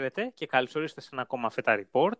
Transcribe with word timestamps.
Χαίρετε 0.00 0.32
και 0.34 0.46
καλώς 0.46 0.74
ορίσατε 0.74 1.00
σε 1.00 1.08
ένα 1.12 1.22
ακόμα 1.22 1.50
Feta 1.56 1.82
Report. 1.82 2.18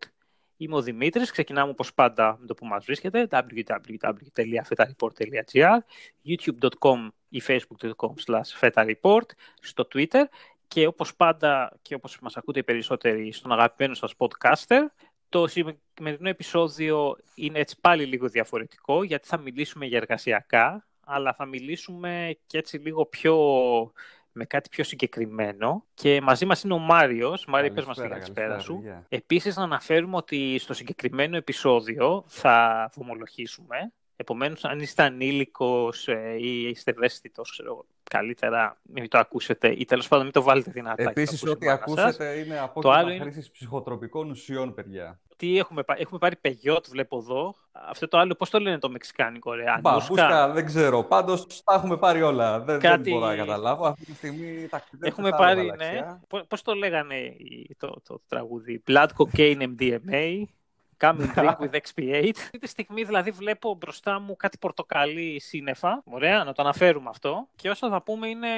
Είμαι 0.56 0.74
ο 0.74 0.82
Δημήτρης, 0.82 1.30
ξεκινάμε 1.30 1.70
όπως 1.70 1.94
πάντα 1.94 2.36
με 2.40 2.46
το 2.46 2.54
που 2.54 2.66
μας 2.66 2.84
βρίσκεται, 2.84 3.28
www.fetareport.gr, 3.30 5.78
youtube.com 6.24 7.08
ή 7.28 7.42
facebook.com 7.46 8.12
slash 8.26 8.58
fetareport, 8.60 9.26
στο 9.60 9.88
Twitter 9.94 10.22
και 10.68 10.86
όπως 10.86 11.16
πάντα 11.16 11.78
και 11.82 11.94
όπως 11.94 12.18
μας 12.20 12.36
ακούτε 12.36 12.58
οι 12.58 12.64
περισσότεροι 12.64 13.32
στον 13.32 13.52
αγαπημένο 13.52 13.94
σας 13.94 14.14
podcaster. 14.16 14.80
Το 15.28 15.46
σημερινό 15.46 16.28
επεισόδιο 16.28 17.16
είναι 17.34 17.58
έτσι 17.58 17.80
πάλι 17.80 18.04
λίγο 18.04 18.28
διαφορετικό 18.28 19.02
γιατί 19.02 19.26
θα 19.26 19.38
μιλήσουμε 19.38 19.86
για 19.86 19.98
εργασιακά, 19.98 20.86
αλλά 21.04 21.34
θα 21.34 21.44
μιλήσουμε 21.44 22.36
και 22.46 22.58
έτσι 22.58 22.78
λίγο 22.78 23.06
πιο 23.06 23.34
με 24.32 24.44
κάτι 24.44 24.68
πιο 24.68 24.84
συγκεκριμένο. 24.84 25.84
Και 25.94 26.20
μαζί 26.20 26.46
μας 26.46 26.62
είναι 26.62 26.74
ο 26.74 26.78
Μάριος. 26.78 27.44
Μάριο, 27.46 27.72
πες 27.72 27.84
μας 27.84 27.96
την 27.96 28.08
καλησπέρα 28.08 28.58
σου. 28.58 28.82
Yeah. 28.86 29.02
Επίσης, 29.08 29.56
να 29.56 29.62
αναφέρουμε 29.62 30.16
ότι 30.16 30.58
στο 30.58 30.74
συγκεκριμένο 30.74 31.36
επεισόδιο 31.36 32.24
θα 32.26 32.90
βομολογήσουμε. 32.94 33.92
Επομένως, 34.16 34.64
αν 34.64 34.80
είστε 34.80 35.02
ανήλικος 35.02 36.08
ε, 36.08 36.36
ή 36.38 36.68
είστε 36.68 36.90
ευαίσθητος, 36.90 37.50
ξέρω, 37.50 37.86
καλύτερα 38.10 38.76
μην 38.82 39.08
το 39.08 39.18
ακούσετε 39.18 39.68
ή 39.68 39.84
τέλος 39.84 40.08
πάντων 40.08 40.24
μην 40.24 40.34
το 40.34 40.42
βάλετε 40.42 40.70
δυνατά. 40.70 41.02
Επίσης, 41.02 41.46
ό,τι 41.46 41.68
ακούσετε 41.68 42.38
είναι 42.38 42.58
από 42.58 42.80
το 42.80 42.90
άλλο 42.90 43.10
είναι... 43.10 43.32
ψυχοτροπικών 43.52 44.30
ουσιών, 44.30 44.74
παιδιά 44.74 45.20
τι 45.40 45.58
έχουμε, 45.58 45.82
έχουμε 45.86 46.18
πάρει 46.18 46.36
πεγιότ, 46.36 46.86
βλέπω 46.88 47.16
εδώ. 47.16 47.54
Αυτό 47.72 48.08
το 48.08 48.18
άλλο, 48.18 48.34
πώς 48.34 48.50
το 48.50 48.58
λένε 48.58 48.78
το 48.78 48.90
μεξικάνικο, 48.90 49.52
ρε, 49.52 49.64
Μπα, 49.80 50.52
δεν 50.52 50.66
ξέρω. 50.66 51.04
Πάντως 51.04 51.62
τα 51.64 51.74
έχουμε 51.74 51.96
πάρει 51.96 52.22
όλα. 52.22 52.60
Δεν, 52.60 52.80
Κάτι... 52.80 53.02
δεν 53.02 53.12
μπορώ 53.12 53.26
να 53.26 53.36
καταλάβω. 53.36 53.86
Αυτή 53.86 54.04
τη 54.04 54.14
στιγμή 54.14 54.68
Έχουμε 55.00 55.30
πάρει, 55.30 55.72
ναι. 55.76 56.18
Πώς 56.48 56.62
το 56.62 56.74
λέγανε 56.74 57.36
το, 57.76 57.86
το, 57.86 58.00
το 58.04 58.22
τραγούδι; 58.28 58.82
Blood 58.86 59.06
Cocaine 59.16 59.74
MDMA. 59.78 60.42
Come 61.00 61.16
and 61.20 61.34
drink 61.34 61.58
with 61.58 61.70
XP8. 61.70 62.32
Αυτή 62.36 62.58
τη 62.58 62.68
στιγμή 62.68 63.04
δηλαδή 63.04 63.30
βλέπω 63.30 63.74
μπροστά 63.74 64.20
μου 64.20 64.36
κάτι 64.36 64.58
πορτοκαλί 64.58 65.40
σύννεφα. 65.40 66.02
Ωραία, 66.04 66.44
να 66.44 66.52
το 66.52 66.62
αναφέρουμε 66.62 67.08
αυτό. 67.08 67.48
Και 67.56 67.70
όσα 67.70 67.88
θα 67.88 68.02
πούμε 68.02 68.28
είναι 68.28 68.48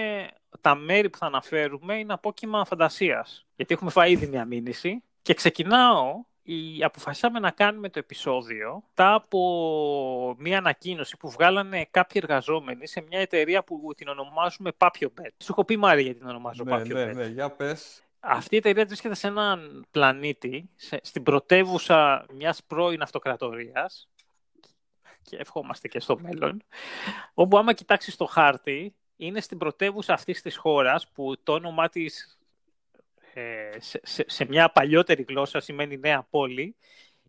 τα 0.61 0.75
μέρη 0.75 1.11
που 1.11 1.19
θα 1.19 1.27
αναφέρουμε 1.27 1.99
είναι 1.99 2.13
απόκυμα 2.13 2.65
φαντασίας. 2.65 3.47
Γιατί 3.57 3.75
έχουμε 3.75 3.91
φάει 3.91 4.13
ήδη 4.13 4.27
μια 4.27 4.45
μήνυση. 4.45 5.03
Και 5.23 5.35
ξεκινάω 5.35 6.25
η, 6.43 6.85
αποφασίσαμε 6.85 7.39
να 7.39 7.51
κάνουμε 7.51 7.89
το 7.89 7.99
επεισόδιο 7.99 8.83
τα 8.95 9.15
από 9.15 10.35
μια 10.39 10.59
ανακοίνωση 10.59 11.17
που 11.17 11.31
βγάλανε 11.31 11.87
κάποιοι 11.91 12.21
εργαζόμενοι 12.25 12.87
σε 12.87 13.01
μια 13.09 13.21
εταιρεία 13.21 13.65
που 13.65 13.93
την 13.97 14.09
ονομάζουμε 14.09 14.71
PapioBet. 14.79 15.31
Σου 15.39 15.49
έχω 15.49 15.65
πει 15.65 15.77
Μάρια 15.77 16.03
γιατί 16.03 16.19
την 16.19 16.29
ονομάζω 16.29 16.65
ναι, 16.65 16.77
PapioBet. 16.77 16.89
Ναι, 16.89 17.05
ναι, 17.05 17.27
για 17.27 17.51
πες. 17.51 18.03
Αυτή 18.25 18.55
η 18.55 18.59
εταιρεία 18.59 18.87
βρίσκεται 18.87 19.15
σε 19.15 19.27
έναν 19.27 19.87
πλανήτη, 19.91 20.71
σε, 20.77 21.01
στην 21.03 21.23
πρωτεύουσα 21.23 22.27
μιας 22.33 22.65
πρώην 22.65 23.03
αυτοκρατορίας. 23.03 24.09
Και 25.23 25.37
ευχόμαστε 25.37 25.89
και 25.89 26.01
στο 26.01 26.19
μέλλον, 26.19 26.63
όπου 27.35 27.59
άμα 27.59 27.73
κοιτάξεις 27.73 28.17
το 28.17 28.27
χάρτη, 28.27 28.95
είναι 29.17 29.41
στην 29.41 29.59
πρωτεύουσα 29.59 30.13
αυτής 30.13 30.43
της 30.43 30.57
χώρας 30.57 31.09
που 31.09 31.43
το 31.43 31.53
όνομά 31.53 31.89
της 31.89 32.39
ε, 33.35 33.77
σε, 34.27 34.45
μια 34.45 34.71
παλιότερη 34.71 35.23
γλώσσα 35.29 35.61
σημαίνει 35.61 35.99
νέα 35.99 36.27
πόλη, 36.31 36.77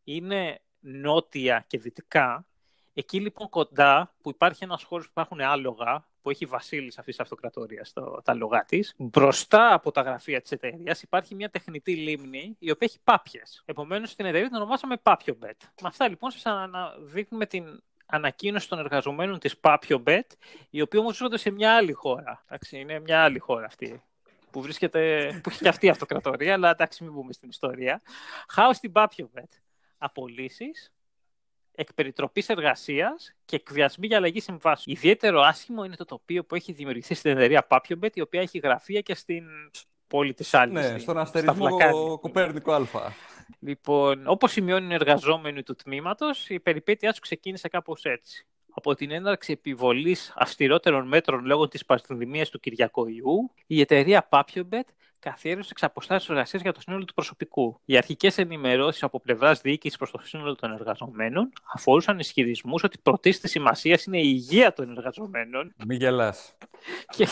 είναι 0.03 0.61
νότια 0.79 1.63
και 1.67 1.77
δυτικά. 1.77 2.45
Εκεί 2.93 3.19
λοιπόν 3.19 3.49
κοντά 3.49 4.15
που 4.21 4.29
υπάρχει 4.29 4.63
ένας 4.63 4.83
χώρος 4.83 5.05
που 5.05 5.11
υπάρχουν 5.11 5.41
άλογα, 5.41 6.07
που 6.23 6.29
έχει 6.29 6.45
βασίλης 6.45 6.97
αυτής 6.97 7.15
της 7.15 7.23
αυτοκρατορίας 7.23 7.93
τα 8.23 8.33
λογά 8.33 8.65
της, 8.65 8.93
μπροστά 8.97 9.73
από 9.73 9.91
τα 9.91 10.01
γραφεία 10.01 10.41
της 10.41 10.51
εταιρείας 10.51 11.01
υπάρχει 11.01 11.35
μια 11.35 11.49
τεχνητή 11.49 11.95
λίμνη 11.95 12.55
η 12.59 12.71
οποία 12.71 12.87
έχει 12.89 12.99
πάπιες. 13.03 13.63
Επομένως 13.65 14.09
στην 14.09 14.25
εταιρεία 14.25 14.47
την 14.47 14.55
ονομάσαμε 14.55 14.95
Papio 15.03 15.33
Bet. 15.43 15.57
Με 15.81 15.87
αυτά 15.87 16.09
λοιπόν 16.09 16.31
σας 16.31 16.45
αναδείχνουμε 16.45 17.45
την 17.45 17.81
ανακοίνωση 18.05 18.69
των 18.69 18.79
εργαζομένων 18.79 19.39
της 19.39 19.55
Papio 19.61 20.03
Bet, 20.03 20.27
οι 20.69 20.81
οποίοι 20.81 20.99
όμως 21.03 21.17
βρίσκονται 21.17 21.37
σε 21.37 21.49
μια 21.49 21.75
άλλη 21.75 21.91
χώρα. 21.91 22.43
Εντάξει, 22.45 22.79
είναι 22.79 22.99
μια 22.99 23.23
άλλη 23.23 23.39
χώρα 23.39 23.65
αυτή 23.65 24.03
που 24.51 24.61
βρίσκεται, 24.61 25.31
που 25.43 25.49
έχει 25.49 25.59
και 25.59 25.67
αυτή 25.67 25.85
η 25.85 25.89
αυτοκρατορία, 25.89 26.53
αλλά 26.53 26.69
εντάξει 26.69 27.03
μην 27.03 27.13
μπούμε 27.13 27.33
στην 27.33 27.49
ιστορία. 27.49 28.01
Χάος 28.49 28.77
στην 28.77 28.91
Πάπιοβετ. 28.91 29.51
Απολύσεις, 29.97 30.93
εκπεριτροπής 31.75 32.49
εργασίας 32.49 33.33
και 33.45 33.55
εκβιασμοί 33.55 34.07
για 34.07 34.17
αλλαγή 34.17 34.39
συμβάσεων. 34.39 34.95
Ιδιαίτερο 34.95 35.41
άσχημο 35.41 35.83
είναι 35.83 35.95
το 35.95 36.05
τοπίο 36.05 36.43
που 36.45 36.55
έχει 36.55 36.71
δημιουργηθεί 36.71 37.13
στην 37.13 37.31
εταιρεία 37.31 37.63
Πάπιομπετ, 37.63 38.15
η 38.15 38.21
οποία 38.21 38.41
έχει 38.41 38.57
γραφεία 38.57 39.01
και 39.01 39.15
στην 39.15 39.43
πόλη 40.07 40.33
της 40.33 40.53
άλλη. 40.53 40.71
Ναι, 40.71 40.97
στον 40.97 41.17
αστερισμό 41.17 41.67
Κοπέρνικο 42.17 42.73
Α. 42.73 42.81
Λοιπόν, 43.59 44.27
όπως 44.27 44.51
σημειώνουν 44.51 44.91
οι 44.91 44.93
εργαζόμενοι 44.93 45.63
του 45.63 45.75
τμήματος, 45.75 46.49
η 46.49 46.59
περιπέτειά 46.59 47.13
του 47.13 47.19
ξεκίνησε 47.19 47.67
κάπως 47.67 48.05
έτσι 48.05 48.45
από 48.75 48.95
την 48.95 49.11
έναρξη 49.11 49.51
επιβολής 49.51 50.33
αυστηρότερων 50.35 51.07
μέτρων 51.07 51.45
λόγω 51.45 51.67
της 51.67 51.85
πανδημίας 51.85 52.49
του 52.49 52.59
Κυριακοϊού, 52.59 53.51
η 53.67 53.81
εταιρεία 53.81 54.27
Papiobet 54.31 54.87
καθιέρωσε 55.23 55.69
εξ 55.71 55.83
αποστάσεως 55.83 56.29
εργασίας 56.29 56.61
για 56.61 56.71
το 56.71 56.81
σύνολο 56.81 57.05
του 57.05 57.13
προσωπικού. 57.13 57.79
Οι 57.85 57.97
αρχικές 57.97 58.37
ενημερώσεις 58.37 59.03
από 59.03 59.19
πλευράς 59.19 59.61
διοίκησης 59.61 59.97
προς 59.97 60.11
το 60.11 60.19
σύνολο 60.23 60.55
των 60.55 60.71
εργαζομένων 60.71 61.51
αφορούσαν 61.73 62.19
ισχυρισμούς 62.19 62.83
ότι 62.83 62.97
πρωτίστης 62.97 63.51
σημασίας 63.51 64.05
είναι 64.05 64.17
η 64.17 64.25
υγεία 64.25 64.73
των 64.73 64.89
εργαζομένων. 64.97 65.73
Μην 65.85 65.97
γελάς. 65.97 66.57
και... 67.15 67.27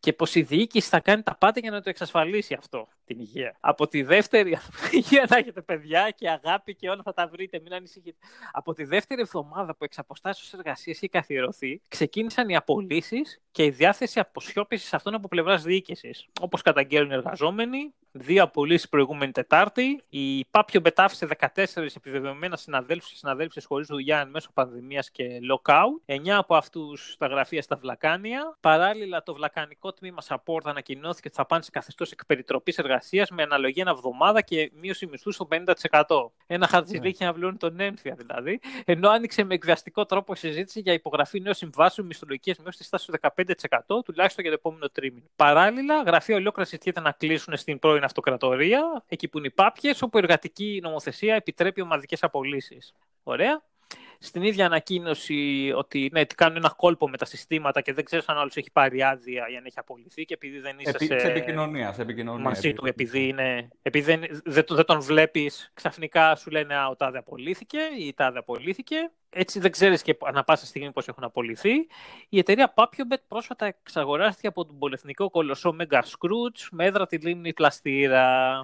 και 0.00 0.12
πως 0.12 0.34
η 0.34 0.42
διοίκηση 0.42 0.88
θα 0.88 1.00
κάνει 1.00 1.22
τα 1.22 1.36
πάντα 1.36 1.60
για 1.60 1.70
να 1.70 1.82
το 1.82 1.88
εξασφαλίσει 1.88 2.54
αυτό, 2.54 2.88
την 3.04 3.18
υγεία. 3.18 3.56
Από 3.60 3.88
τη 3.88 4.02
δεύτερη, 4.02 4.58
υγεία 4.92 5.26
να 5.30 5.36
έχετε 5.36 5.60
παιδιά 5.60 6.10
και 6.10 6.30
αγάπη 6.30 6.74
και 6.74 6.88
όλα 6.90 7.02
θα 7.02 7.12
τα 7.12 7.26
βρείτε, 7.26 7.60
μην 7.60 7.74
ανησυχείτε. 7.74 8.18
Από 8.52 8.72
τη 8.74 8.84
δεύτερη 8.84 9.20
εβδομάδα 9.20 9.76
που 9.76 9.84
εξ 9.84 9.98
αποστάσεως 9.98 10.52
εργασίας 10.52 10.96
έχει 10.96 11.08
καθιερωθεί, 11.08 11.80
ξεκίνησαν 11.88 12.48
οι 12.48 12.56
απολύσεις 12.56 13.40
και 13.56 13.64
η 13.64 13.70
διάθεση 13.70 14.20
αποσιώπησης 14.20 14.94
αυτών 14.94 15.14
από 15.14 15.28
πλευράς 15.28 15.62
διοίκησης. 15.62 16.26
Όπως 16.40 16.62
καταγγέλνουν 16.62 17.10
οι 17.10 17.14
εργαζόμενοι, 17.14 17.94
δύο 18.18 18.42
απολύσεις 18.42 18.88
προηγούμενη 18.88 19.32
Τετάρτη. 19.32 20.02
Η 20.08 20.44
Πάπιο 20.44 20.80
μπετάφησε 20.80 21.28
14 21.54 21.64
επιβεβαιωμένα 21.96 22.56
συναδέλφους 22.56 23.10
και 23.10 23.16
συναδέλφου 23.16 23.60
χωρίς 23.64 23.86
δουλειά 23.86 24.20
εν 24.20 24.28
μέσω 24.28 24.50
πανδημίας 24.54 25.10
και 25.10 25.24
lockout. 25.52 26.14
9 26.14 26.28
από 26.28 26.56
αυτούς 26.56 27.12
στα 27.12 27.26
γραφεία 27.26 27.62
στα 27.62 27.76
Βλακάνια. 27.76 28.56
Παράλληλα, 28.60 29.22
το 29.22 29.34
Βλακανικό 29.34 29.92
τμήμα 29.92 30.22
Support 30.28 30.60
ανακοινώθηκε 30.64 31.28
ότι 31.28 31.36
θα 31.36 31.46
πάνε 31.46 31.62
σε 31.62 31.70
καθεστώς 31.70 32.10
εκπεριτροπής 32.10 32.78
εργασίας 32.78 33.30
με 33.30 33.42
αναλογία 33.42 33.82
ένα 33.82 33.90
εβδομάδα 33.90 34.40
και 34.40 34.70
μείωση 34.74 35.06
μισθού 35.06 35.32
στο 35.32 35.48
50%. 35.50 36.30
Ένα 36.46 36.66
χαρτζηλίκι 36.66 37.24
να 37.24 37.32
βλώνει 37.32 37.56
τον 37.56 37.80
ένφια 37.80 38.14
δηλαδή. 38.14 38.60
Ενώ 38.84 39.08
άνοιξε 39.10 39.44
με 39.44 39.54
εκβιαστικό 39.54 40.06
τρόπο 40.06 40.32
η 40.32 40.36
συζήτηση 40.36 40.80
για 40.80 40.92
υπογραφή 40.92 41.40
νέων 41.40 41.54
συμβάσεων 41.54 42.06
μισθολογικέ 42.06 42.54
μείωσης 42.58 42.76
της 42.76 42.88
τάσης 42.88 43.06
του 43.06 43.18
15% 43.98 44.04
τουλάχιστον 44.04 44.44
για 44.44 44.52
το 44.52 44.58
επόμενο 44.60 44.88
τρίμηνο. 44.88 45.26
Παράλληλα, 45.36 46.02
γραφεία 46.02 46.36
ολόκληρας 46.36 46.68
συζητιέται 46.68 47.00
να 47.00 47.12
κλείσουν 47.12 47.56
στην 47.56 47.78
πρώην 47.78 48.04
αυτοκρατορία, 48.06 49.04
εκεί 49.06 49.28
που 49.28 49.38
είναι 49.38 49.46
οι 49.46 49.50
πάπιες, 49.50 50.02
όπου 50.02 50.18
η 50.18 50.20
εργατική 50.22 50.80
νομοθεσία 50.82 51.34
επιτρέπει 51.34 51.80
ομαδικές 51.80 52.22
απολύσεις. 52.22 52.92
Ωραία. 53.22 53.62
Στην 54.18 54.42
ίδια 54.42 54.66
ανακοίνωση 54.66 55.72
ότι 55.76 56.10
ναι, 56.12 56.24
κάνουν 56.24 56.56
ένα 56.56 56.74
κόλπο 56.76 57.08
με 57.08 57.16
τα 57.16 57.24
συστήματα 57.24 57.80
και 57.80 57.92
δεν 57.92 58.04
ξέρεις 58.04 58.26
αν 58.28 58.38
άλλος 58.38 58.56
έχει 58.56 58.70
πάρει 58.72 59.02
άδεια 59.02 59.48
ή 59.52 59.56
αν 59.56 59.64
έχει 59.64 59.78
απολυθεί 59.78 60.24
και 60.24 60.34
επειδή 60.34 60.58
δεν 60.58 60.78
είσαι 60.78 60.90
Επί, 60.90 61.06
σε... 61.06 61.18
σε 61.18 61.26
επικοινωνία, 61.26 61.92
σε 61.92 62.02
επικοινωνία. 62.02 62.42
Μαζί 62.42 62.72
του, 62.72 62.86
επειδή, 62.86 63.28
είναι, 63.28 63.68
επειδή 63.82 64.16
δεν, 64.16 64.40
δεν, 64.44 64.64
δεν 64.68 64.84
τον 64.84 65.00
βλέπεις, 65.00 65.70
ξαφνικά 65.74 66.36
σου 66.36 66.50
λένε 66.50 66.74
Α, 66.74 66.88
ο 66.88 66.96
τάδε 66.96 67.18
απολύθηκε 67.18 67.78
ή 67.98 68.06
η 68.06 68.14
τάδε 68.14 68.38
απολύθηκε. 68.38 69.10
Έτσι 69.30 69.60
δεν 69.60 69.70
ξέρεις 69.70 70.02
και 70.02 70.16
ανα 70.20 70.44
πάσα 70.44 70.66
στιγμή 70.66 70.92
πώς 70.92 71.08
έχουν 71.08 71.24
απολυθεί. 71.24 71.74
Η 72.28 72.38
εταιρεία 72.38 72.74
Papiobet 72.76 73.22
πρόσφατα 73.28 73.66
εξαγοράστηκε 73.66 74.46
από 74.46 74.66
τον 74.66 74.78
πολυεθνικό 74.78 75.30
κολοσσό 75.30 75.76
Mega 75.80 75.98
Scrooge 75.98 76.66
με 76.70 76.84
έδρα 76.84 77.06
τη 77.06 77.16
λίμνη 77.16 77.52
Πλαστήρα. 77.52 78.60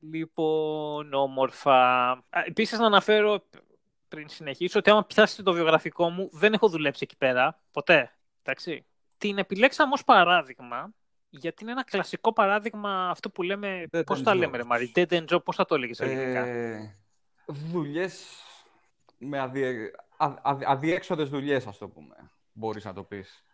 Λοιπόν, 0.00 1.12
όμορφα. 1.12 2.10
Επίσης, 2.46 2.78
να 2.78 2.86
αναφέρω 2.86 3.44
πριν 4.08 4.28
συνεχίσω 4.28 4.78
ότι 4.78 4.90
άμα 4.90 5.04
πιάσετε 5.04 5.42
το 5.42 5.52
βιογραφικό 5.52 6.10
μου, 6.10 6.28
δεν 6.32 6.52
έχω 6.52 6.68
δουλέψει 6.68 7.00
εκεί 7.02 7.16
πέρα. 7.16 7.60
Ποτέ. 7.70 8.12
Εντάξει. 8.42 8.86
Την 9.18 9.38
επιλέξαμε 9.38 9.92
ως 9.92 10.04
παράδειγμα, 10.04 10.94
γιατί 11.28 11.62
είναι 11.62 11.72
ένα 11.72 11.84
κλασικό 11.84 12.32
παράδειγμα 12.32 13.10
αυτό 13.10 13.30
που 13.30 13.42
λέμε. 13.42 13.86
Πώς 13.90 14.02
πώς 14.04 14.22
τα 14.22 14.34
λέμε, 14.34 14.56
ρε 14.56 14.64
Μαρή, 14.64 14.92
dead 14.94 15.08
end 15.08 15.24
job, 15.24 15.44
πώς 15.44 15.56
θα 15.56 15.64
το 15.64 15.74
έλεγες 15.74 16.00
ελληνικά. 16.00 16.46
Ε, 16.46 16.96
δουλειές 17.46 18.24
με 19.18 19.50
αδie... 19.52 19.90
αδιέξοδες 20.66 21.28
δουλειές, 21.28 21.66
ας 21.66 21.78
το 21.78 21.88
πούμε. 21.88 22.30
Μπορείς 22.52 22.84
να 22.84 22.92
το 22.92 23.02
πεις. 23.02 23.44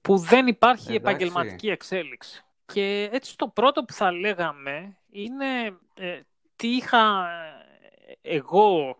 Που 0.00 0.16
δεν 0.16 0.46
υπάρχει 0.46 0.94
επαγγελματική 0.94 1.68
εξέλιξη. 1.70 2.44
Και 2.66 3.08
έτσι 3.12 3.36
το 3.36 3.48
πρώτο 3.48 3.84
που 3.84 3.92
θα 3.92 4.12
λέγαμε 4.12 4.96
είναι 5.10 5.78
ε, 5.94 6.20
τι 6.56 6.68
είχα 6.68 7.28
ε, 8.06 8.18
εγώ 8.22 8.88
ε, 8.88 8.94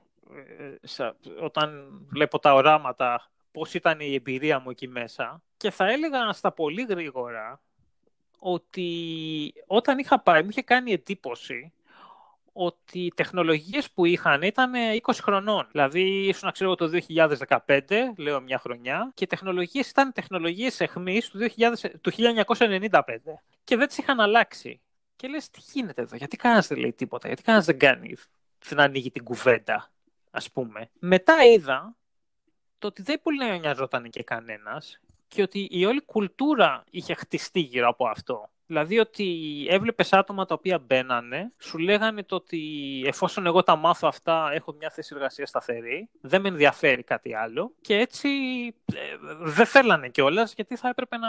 όταν 1.40 1.88
βλέπω 2.08 2.38
τα 2.38 2.54
οράματα 2.54 3.30
πώς 3.52 3.74
ήταν 3.74 4.00
η 4.00 4.14
εμπειρία 4.14 4.58
μου 4.58 4.70
εκεί 4.70 4.88
μέσα 4.88 5.42
και 5.56 5.70
θα 5.70 5.86
έλεγα 5.90 6.32
στα 6.32 6.52
πολύ 6.52 6.86
γρήγορα 6.88 7.60
ότι 8.38 9.54
όταν 9.66 9.98
είχα 9.98 10.20
πάει 10.20 10.42
μου 10.42 10.48
είχε 10.50 10.62
κάνει 10.62 10.92
εντύπωση 10.92 11.72
ότι 12.56 12.98
οι 12.98 13.12
τεχνολογίες 13.14 13.90
που 13.90 14.04
είχαν 14.04 14.42
ήταν 14.42 14.72
20 15.02 15.12
χρονών. 15.22 15.68
Δηλαδή, 15.70 16.26
ήσουν, 16.28 16.52
ξέρω, 16.52 16.74
το 16.74 16.90
2015, 17.08 18.12
λέω 18.16 18.40
μια 18.40 18.58
χρονιά, 18.58 19.10
και 19.14 19.24
οι 19.24 19.26
τεχνολογίες 19.26 19.90
ήταν 19.90 20.12
τεχνολογίες 20.12 20.80
εχμής 20.80 21.28
του, 21.28 21.38
2000, 21.38 21.90
του 22.00 22.10
1995. 22.10 23.42
Και 23.64 23.76
δεν 23.76 23.86
τις 23.88 23.98
είχαν 23.98 24.20
αλλάξει. 24.20 24.80
Και 25.16 25.28
λες, 25.28 25.50
τι 25.50 25.60
γίνεται 25.72 26.02
εδώ, 26.02 26.16
γιατί 26.16 26.36
κανένας 26.36 26.66
δεν 26.66 26.78
λέει 26.78 26.92
τίποτα, 26.92 27.26
γιατί 27.26 27.42
κανένας 27.42 27.66
δεν 27.66 27.78
κάνει, 27.78 28.16
δεν 28.58 28.80
ανοίγει 28.80 29.10
την 29.10 29.24
κουβέντα, 29.24 29.90
ας 30.34 30.50
πούμε. 30.50 30.90
Μετά 30.98 31.44
είδα 31.44 31.96
το 32.78 32.86
ότι 32.86 33.02
δεν 33.02 33.20
πολύ 33.22 33.58
νοιαζόταν 33.60 34.10
και 34.10 34.22
κανένας 34.22 35.00
και 35.28 35.42
ότι 35.42 35.68
η 35.70 35.84
όλη 35.84 36.02
κουλτούρα 36.04 36.84
είχε 36.90 37.14
χτιστεί 37.14 37.60
γύρω 37.60 37.88
από 37.88 38.06
αυτό. 38.08 38.48
Δηλαδή 38.66 38.98
ότι 38.98 39.26
έβλεπες 39.68 40.12
άτομα 40.12 40.44
τα 40.44 40.54
οποία 40.54 40.78
μπαίνανε, 40.78 41.52
σου 41.58 41.78
λέγανε 41.78 42.22
το 42.22 42.34
ότι 42.34 42.60
εφόσον 43.06 43.46
εγώ 43.46 43.62
τα 43.62 43.76
μάθω 43.76 44.08
αυτά 44.08 44.50
έχω 44.52 44.72
μια 44.72 44.90
θέση 44.90 45.12
εργασίας 45.14 45.48
σταθερή, 45.48 46.08
δεν 46.20 46.40
με 46.40 46.48
ενδιαφέρει 46.48 47.02
κάτι 47.02 47.34
άλλο 47.34 47.74
και 47.80 47.96
έτσι 47.98 48.28
ε, 48.94 49.16
δεν 49.38 49.66
θέλανε 49.66 50.08
κιόλας 50.08 50.54
γιατί 50.54 50.76
θα 50.76 50.88
έπρεπε 50.88 51.16
να, 51.16 51.28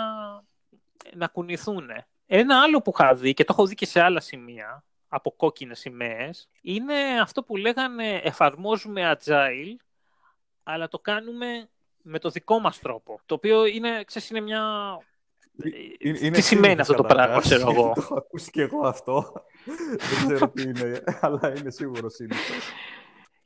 να 1.14 1.28
κουνηθούν. 1.28 1.90
Ένα 2.26 2.62
άλλο 2.62 2.82
που 2.82 2.92
είχα 2.98 3.14
δει 3.14 3.34
και 3.34 3.44
το 3.44 3.54
έχω 3.58 3.68
δει 3.68 3.76
και 3.76 3.86
σε 3.86 4.02
άλλα 4.02 4.20
σημεία 4.20 4.84
από 5.08 5.32
κόκκινες 5.32 5.80
σημαίες 5.80 6.50
είναι 6.62 7.20
αυτό 7.22 7.44
που 7.44 7.56
λέγανε 7.56 8.22
εφαρμόζουμε 8.24 9.18
agile 9.18 9.76
αλλά 10.64 10.88
το 10.88 11.00
κάνουμε 11.00 11.70
με 12.02 12.20
το 12.20 12.30
δικό 12.30 12.60
μας 12.60 12.80
τρόπο. 12.80 13.20
Το 13.26 13.36
οποίο 13.36 13.66
είναι, 13.66 14.04
ξέρεις, 14.04 14.30
είναι 14.30 14.40
μια 14.40 14.64
είναι, 16.00 16.30
τι 16.30 16.42
σημαίνει 16.42 16.82
αυτό 16.82 16.94
το 16.94 17.04
πράγμα, 17.04 17.40
ξέρω 17.40 17.72
εγώ. 17.72 17.94
Το 18.10 18.16
ακούστηκε 18.16 18.62
εγώ 18.62 18.88
αυτό. 18.88 19.34
Δεν 19.66 20.28
ξέρω 20.28 20.50
τι 20.50 20.62
είναι, 20.62 21.04
αλλά 21.22 21.54
είναι 21.58 21.70
σίγουρο 21.70 22.08
είναι. 22.20 22.36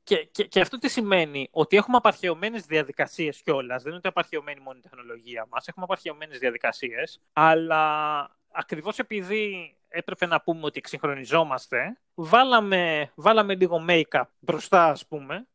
Και, 0.04 0.28
και, 0.32 0.44
και, 0.44 0.62
αυτό 0.62 0.78
τι 0.78 0.90
σημαίνει, 0.90 1.48
ότι 1.52 1.78
έχουμε 1.78 1.98
απαρχαιωμένες 1.98 2.66
διαδικασίες 2.66 3.42
κιόλας. 3.42 3.82
Δεν 3.82 3.88
είναι 3.88 3.98
ότι 3.98 4.08
απαρχαιωμένη 4.08 4.60
μόνο 4.60 4.78
η 4.78 4.82
τεχνολογία 4.82 5.48
μας, 5.50 5.68
έχουμε 5.68 5.86
απαρχαιωμένες 5.86 6.40
διαδικασίες, 6.40 7.22
αλλά 7.34 8.22
ακριβώς 8.52 9.00
επειδή 9.00 9.76
έπρεπε 9.90 10.26
να 10.26 10.42
πούμε 10.42 10.66
ότι 10.66 10.78
εξυγχρονιζόμαστε, 10.78 11.98
βάλαμε, 12.14 13.12
βάλαμε 13.16 13.56
λίγο 13.56 13.86
make-up 13.90 14.24
μπροστά, 14.40 14.86
ας 14.86 15.08
πούμε, 15.08 15.48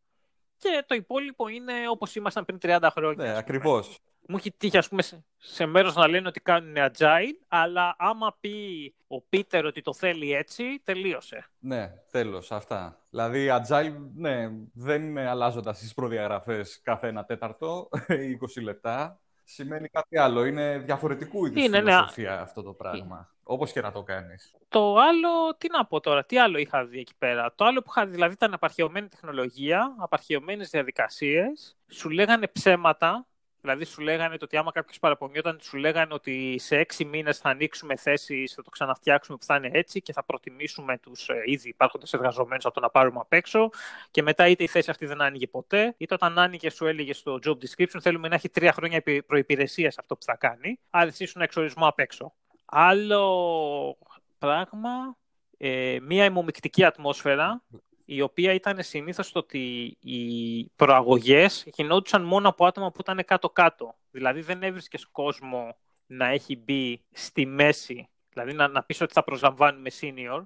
και 0.58 0.84
το 0.86 0.94
υπόλοιπο 0.94 1.48
είναι 1.48 1.72
όπως 1.88 2.14
ήμασταν 2.14 2.44
πριν 2.44 2.58
30 2.62 2.88
χρόνια. 2.92 3.24
Ναι, 3.24 3.36
ακριβώς 3.36 4.00
μου 4.28 4.36
έχει 4.36 4.52
τύχει 4.52 4.76
ας 4.76 4.88
πούμε, 4.88 5.02
σε 5.36 5.66
μέρος 5.66 5.94
να 5.94 6.08
λένε 6.08 6.28
ότι 6.28 6.40
κάνουν 6.40 6.74
agile, 6.76 7.44
αλλά 7.48 7.94
άμα 7.98 8.36
πει 8.40 8.94
ο 9.06 9.20
Πίτερ 9.20 9.64
ότι 9.64 9.82
το 9.82 9.94
θέλει 9.94 10.32
έτσι, 10.32 10.80
τελείωσε. 10.84 11.46
Ναι, 11.58 11.92
τέλος. 12.10 12.52
Αυτά. 12.52 13.00
Δηλαδή, 13.10 13.48
agile, 13.50 13.96
ναι, 14.14 14.50
δεν 14.72 15.02
είναι 15.02 15.28
αλλάζοντας 15.28 15.78
τις 15.78 15.94
προδιαγραφές 15.94 16.80
κάθε 16.82 17.08
ένα 17.08 17.24
τέταρτο 17.24 17.88
ή 18.08 18.38
20 18.58 18.62
λεπτά. 18.62 19.20
Σημαίνει 19.44 19.88
κάτι 19.88 20.18
άλλο. 20.18 20.44
Είναι 20.44 20.78
διαφορετικού 20.78 21.46
είδους 21.46 21.68
ναι. 21.68 21.78
φιλοσοφία 21.78 22.40
αυτό 22.40 22.62
το 22.62 22.72
πράγμα. 22.72 23.28
Όπως 23.42 23.72
και 23.72 23.80
να 23.80 23.92
το 23.92 24.02
κάνεις. 24.02 24.54
Το 24.68 24.96
άλλο, 24.96 25.54
τι 25.58 25.68
να 25.70 25.86
πω 25.86 26.00
τώρα, 26.00 26.24
τι 26.24 26.38
άλλο 26.38 26.58
είχα 26.58 26.84
δει 26.84 26.98
εκεί 26.98 27.14
πέρα. 27.18 27.54
Το 27.54 27.64
άλλο 27.64 27.82
που 27.82 27.90
είχα 27.90 28.06
δει, 28.06 28.12
δηλαδή, 28.12 28.32
ήταν 28.32 28.54
απαρχαιωμένη 28.54 29.08
τεχνολογία, 29.08 29.94
απαρχαιωμένες 29.98 30.70
διαδικασίες. 30.70 31.76
Σου 31.88 32.10
λέγανε 32.10 32.48
ψέματα 32.48 33.26
Δηλαδή, 33.64 33.84
σου 33.84 34.00
λέγανε 34.00 34.36
ότι 34.42 34.56
άμα 34.56 34.72
κάποιος 34.72 34.98
παραπονιόταν, 34.98 35.58
σου 35.62 35.76
λέγανε 35.76 36.14
ότι 36.14 36.56
σε 36.58 36.76
έξι 36.76 37.04
μήνες 37.04 37.38
θα 37.38 37.48
ανοίξουμε 37.48 37.96
θέσεις, 37.96 38.52
θα 38.52 38.62
το 38.62 38.70
ξαναφτιάξουμε 38.70 39.36
που 39.36 39.44
θα 39.44 39.56
είναι 39.56 39.70
έτσι 39.72 40.02
και 40.02 40.12
θα 40.12 40.24
προτιμήσουμε 40.24 40.98
τους 40.98 41.28
ε, 41.28 41.42
ήδη 41.44 41.68
υπάρχοντες 41.68 42.12
εργαζομένους 42.12 42.64
από 42.64 42.74
το 42.74 42.80
να 42.80 42.90
πάρουμε 42.90 43.18
απ' 43.20 43.32
έξω. 43.32 43.70
Και 44.10 44.22
μετά 44.22 44.48
είτε 44.48 44.62
η 44.62 44.66
θέση 44.66 44.90
αυτή 44.90 45.06
δεν 45.06 45.20
άνοιγε 45.22 45.46
ποτέ, 45.46 45.94
είτε 45.96 46.14
όταν 46.14 46.38
άνοιγε, 46.38 46.70
σου 46.70 46.86
έλεγε 46.86 47.12
στο 47.12 47.38
job 47.44 47.50
description 47.50 47.98
θέλουμε 48.00 48.28
να 48.28 48.34
έχει 48.34 48.48
τρία 48.48 48.72
χρόνια 48.72 49.02
προπηρεσία 49.26 49.92
αυτό 49.98 50.16
που 50.16 50.22
θα 50.22 50.36
κάνει. 50.36 50.80
Άρα, 50.90 51.06
εσύ 51.06 51.22
ήσουν 51.22 51.42
εξορισμό 51.42 51.86
απ' 51.86 51.98
έξω. 51.98 52.34
Άλλο 52.64 53.98
πράγμα, 54.38 55.16
ε, 55.56 55.98
μία 56.02 56.24
αιμομικτική 56.24 56.84
ατμόσφαιρα 56.84 57.62
η 58.04 58.20
οποία 58.20 58.52
ήταν 58.52 58.82
συνήθως 58.82 59.32
το 59.32 59.38
ότι 59.38 59.96
οι 60.00 60.64
προαγωγές 60.76 61.64
γινόντουσαν 61.74 62.22
μόνο 62.22 62.48
από 62.48 62.66
άτομα 62.66 62.90
που 62.90 63.00
ήταν 63.00 63.24
κάτω-κάτω. 63.24 63.94
Δηλαδή 64.10 64.40
δεν 64.40 64.62
έβρισκες 64.62 65.06
κόσμο 65.06 65.76
να 66.06 66.26
έχει 66.26 66.56
μπει 66.56 67.04
στη 67.10 67.46
μέση, 67.46 68.08
δηλαδή 68.28 68.52
να, 68.52 68.68
να 68.68 68.82
πεις 68.82 69.00
ότι 69.00 69.12
θα 69.12 69.24
προσλαμβάνουμε 69.24 69.90
senior, 70.00 70.44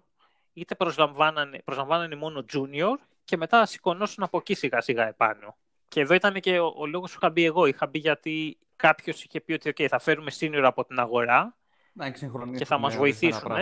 είτε 0.52 0.74
προσλαμβάνανε, 0.74 1.58
προσλαμβάνανε 1.64 2.16
μόνο 2.16 2.44
junior 2.52 2.94
και 3.24 3.36
μετά 3.36 3.66
σηκωνώσουν 3.66 4.24
από 4.24 4.38
εκεί 4.38 4.54
σιγά 4.54 4.80
σιγά 4.80 5.08
επάνω. 5.08 5.56
Και 5.88 6.00
εδώ 6.00 6.14
ήταν 6.14 6.34
και 6.40 6.58
ο, 6.58 6.74
ο 6.76 6.86
λόγος 6.86 7.10
που 7.12 7.18
είχα 7.22 7.30
μπει 7.30 7.44
εγώ. 7.44 7.66
Είχα 7.66 7.86
μπει 7.86 7.98
γιατί 7.98 8.58
κάποιος 8.76 9.24
είχε 9.24 9.40
πει 9.40 9.52
ότι 9.52 9.72
okay, 9.74 9.86
θα 9.86 9.98
φέρουμε 9.98 10.30
senior 10.38 10.62
από 10.64 10.84
την 10.84 10.98
αγορά 10.98 11.56
να 11.92 12.10
και 12.56 12.64
θα 12.64 12.78
μας 12.78 12.96
βοηθήσουν. 12.96 13.52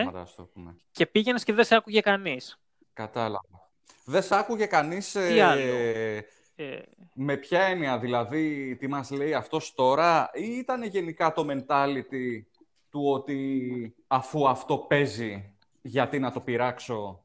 Και 0.90 1.06
πήγαινες 1.06 1.44
και 1.44 1.52
δεν 1.52 1.64
σε 1.64 1.74
άκουγε 1.74 2.00
κανείς. 2.00 2.58
Κατάλαβα. 2.92 3.65
Δεν 4.08 4.22
σ' 4.22 4.32
άκουγε 4.32 4.66
κανείς 4.66 5.14
ε, 5.14 6.24
ε, 6.56 6.78
με 7.12 7.36
ποια 7.36 7.62
έννοια, 7.62 7.98
δηλαδή, 7.98 8.76
τι 8.76 8.86
μας 8.88 9.10
λέει 9.10 9.34
αυτός 9.34 9.74
τώρα 9.74 10.30
ή 10.32 10.44
ήταν 10.44 10.82
γενικά 10.82 11.32
το 11.32 11.46
mentality 11.48 12.42
του 12.90 13.10
ότι 13.10 13.94
αφού 14.06 14.48
αυτό 14.48 14.78
παίζει, 14.78 15.54
γιατί 15.82 16.18
να 16.18 16.32
το 16.32 16.40
πειράξω 16.40 17.24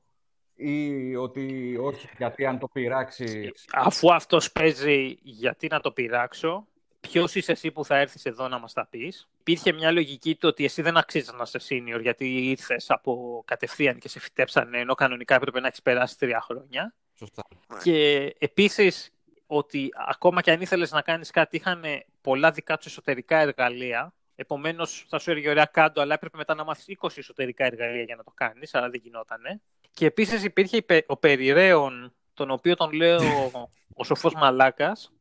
ή 0.55 1.15
ότι 1.15 1.77
όχι, 1.81 2.09
γιατί 2.17 2.45
αν 2.45 2.59
το 2.59 2.67
πειράξεις... 2.67 3.65
Αφού 3.73 4.13
αυτός 4.13 4.51
παίζει, 4.51 5.17
γιατί 5.21 5.67
να 5.67 5.79
το 5.79 5.91
πειράξω, 5.91 6.67
ποιος 7.01 7.35
είσαι 7.35 7.51
εσύ 7.51 7.71
που 7.71 7.85
θα 7.85 7.97
έρθεις 7.97 8.25
εδώ 8.25 8.47
να 8.47 8.59
μας 8.59 8.73
τα 8.73 8.87
πεις; 8.89 9.29
Υπήρχε 9.39 9.71
μια 9.71 9.91
λογική 9.91 10.35
του 10.35 10.47
ότι 10.47 10.63
εσύ 10.63 10.81
δεν 10.81 10.97
αξίζεις 10.97 11.31
να 11.31 11.43
είσαι 11.43 11.59
senior, 11.69 12.01
γιατί 12.01 12.49
ήρθες 12.49 12.89
από 12.89 13.43
κατευθείαν 13.47 13.99
και 13.99 14.09
σε 14.09 14.19
φυτέψανε, 14.19 14.79
ενώ 14.79 14.93
κανονικά 14.93 15.35
έπρεπε 15.35 15.59
να 15.59 15.67
έχεις 15.67 15.81
περάσει 15.81 16.17
τρία 16.17 16.41
χρόνια. 16.41 16.95
Σωστά. 17.17 17.43
Και 17.83 18.29
επίσης 18.39 19.11
ότι 19.47 19.89
ακόμα 20.07 20.41
και 20.41 20.51
αν 20.51 20.61
ήθελες 20.61 20.91
να 20.91 21.01
κάνεις 21.01 21.31
κάτι, 21.31 21.55
είχαν 21.55 21.83
πολλά 22.21 22.51
δικά 22.51 22.77
τους 22.77 22.85
εσωτερικά 22.85 23.37
εργαλεία. 23.37 24.13
Επομένως, 24.35 25.05
θα 25.09 25.19
σου 25.19 25.31
έλεγε 25.31 25.49
ωραία 25.49 25.65
κάτω, 25.65 26.01
αλλά 26.01 26.13
έπρεπε 26.13 26.37
μετά 26.37 26.55
να 26.55 26.63
μάθεις 26.63 26.85
20 27.01 27.17
εσωτερικά 27.17 27.65
εργαλεία 27.65 28.03
για 28.03 28.15
να 28.15 28.23
το 28.23 28.31
κάνεις, 28.35 28.75
αλλά 28.75 28.89
δεν 28.89 28.99
γινότανε. 29.03 29.61
Και 29.93 30.05
επίσης 30.05 30.43
υπήρχε 30.43 30.85
ο 31.05 31.17
περιραίων, 31.17 32.13
τον 32.33 32.51
οποίο 32.51 32.75
τον 32.75 32.91
λέω 32.91 33.19
ο 33.99 34.03
σοφός 34.03 34.33
μαλάκας, 34.33 35.11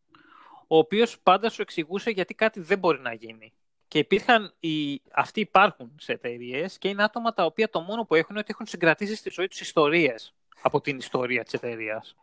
ο 0.72 0.78
οποίος 0.78 1.18
πάντα 1.22 1.50
σου 1.50 1.62
εξηγούσε 1.62 2.10
γιατί 2.10 2.34
κάτι 2.34 2.60
δεν 2.60 2.78
μπορεί 2.78 3.00
να 3.00 3.12
γίνει. 3.12 3.52
Και 3.88 3.98
υπήρχαν, 3.98 4.54
οι, 4.60 5.00
αυτοί 5.12 5.40
υπάρχουν 5.40 5.92
σε 5.98 6.12
εταιρείες 6.12 6.78
και 6.78 6.88
είναι 6.88 7.02
άτομα 7.02 7.34
τα 7.34 7.44
οποία 7.44 7.70
το 7.70 7.80
μόνο 7.80 8.04
που 8.04 8.14
έχουν 8.14 8.28
είναι 8.30 8.38
ότι 8.38 8.50
έχουν 8.50 8.66
συγκρατήσει 8.66 9.14
στη 9.14 9.30
ζωή 9.30 9.46
τους 9.46 9.60
ιστορίες 9.60 10.34
από 10.62 10.80
την 10.80 10.96
ιστορία 10.96 11.44
της 11.44 11.52
εταιρείας. 11.52 12.16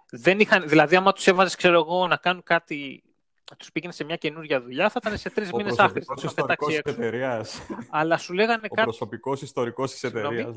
Δηλαδή, 0.66 0.96
άμα 0.96 1.14
τους 1.14 1.28
έβαζες, 1.28 1.56
ξέρω 1.56 1.74
εγώ, 1.74 2.08
να 2.08 2.16
κάνουν 2.16 2.44
κάτι 2.44 3.04
τους 3.58 3.72
πήγαινε 3.72 3.94
σε 3.94 4.04
μια 4.04 4.16
καινούργια 4.16 4.62
δουλειά, 4.62 4.90
θα 4.90 5.00
ήταν 5.04 5.18
σε 5.18 5.30
τρεις 5.30 5.52
μήνες 5.52 5.80
άχρηστος. 5.80 6.24
Ο 6.24 6.34
προσωπικό 6.34 6.68
εταιρείας. 6.72 7.62
Αλλά 7.90 8.18
σου 8.18 8.34
λέγανε 8.34 8.68
κάτι. 8.68 8.82
Ο 8.82 8.84
προσωπικός 8.84 9.42
ιστορικός 9.42 9.92
της 9.92 10.04
εταιρείας. 10.04 10.56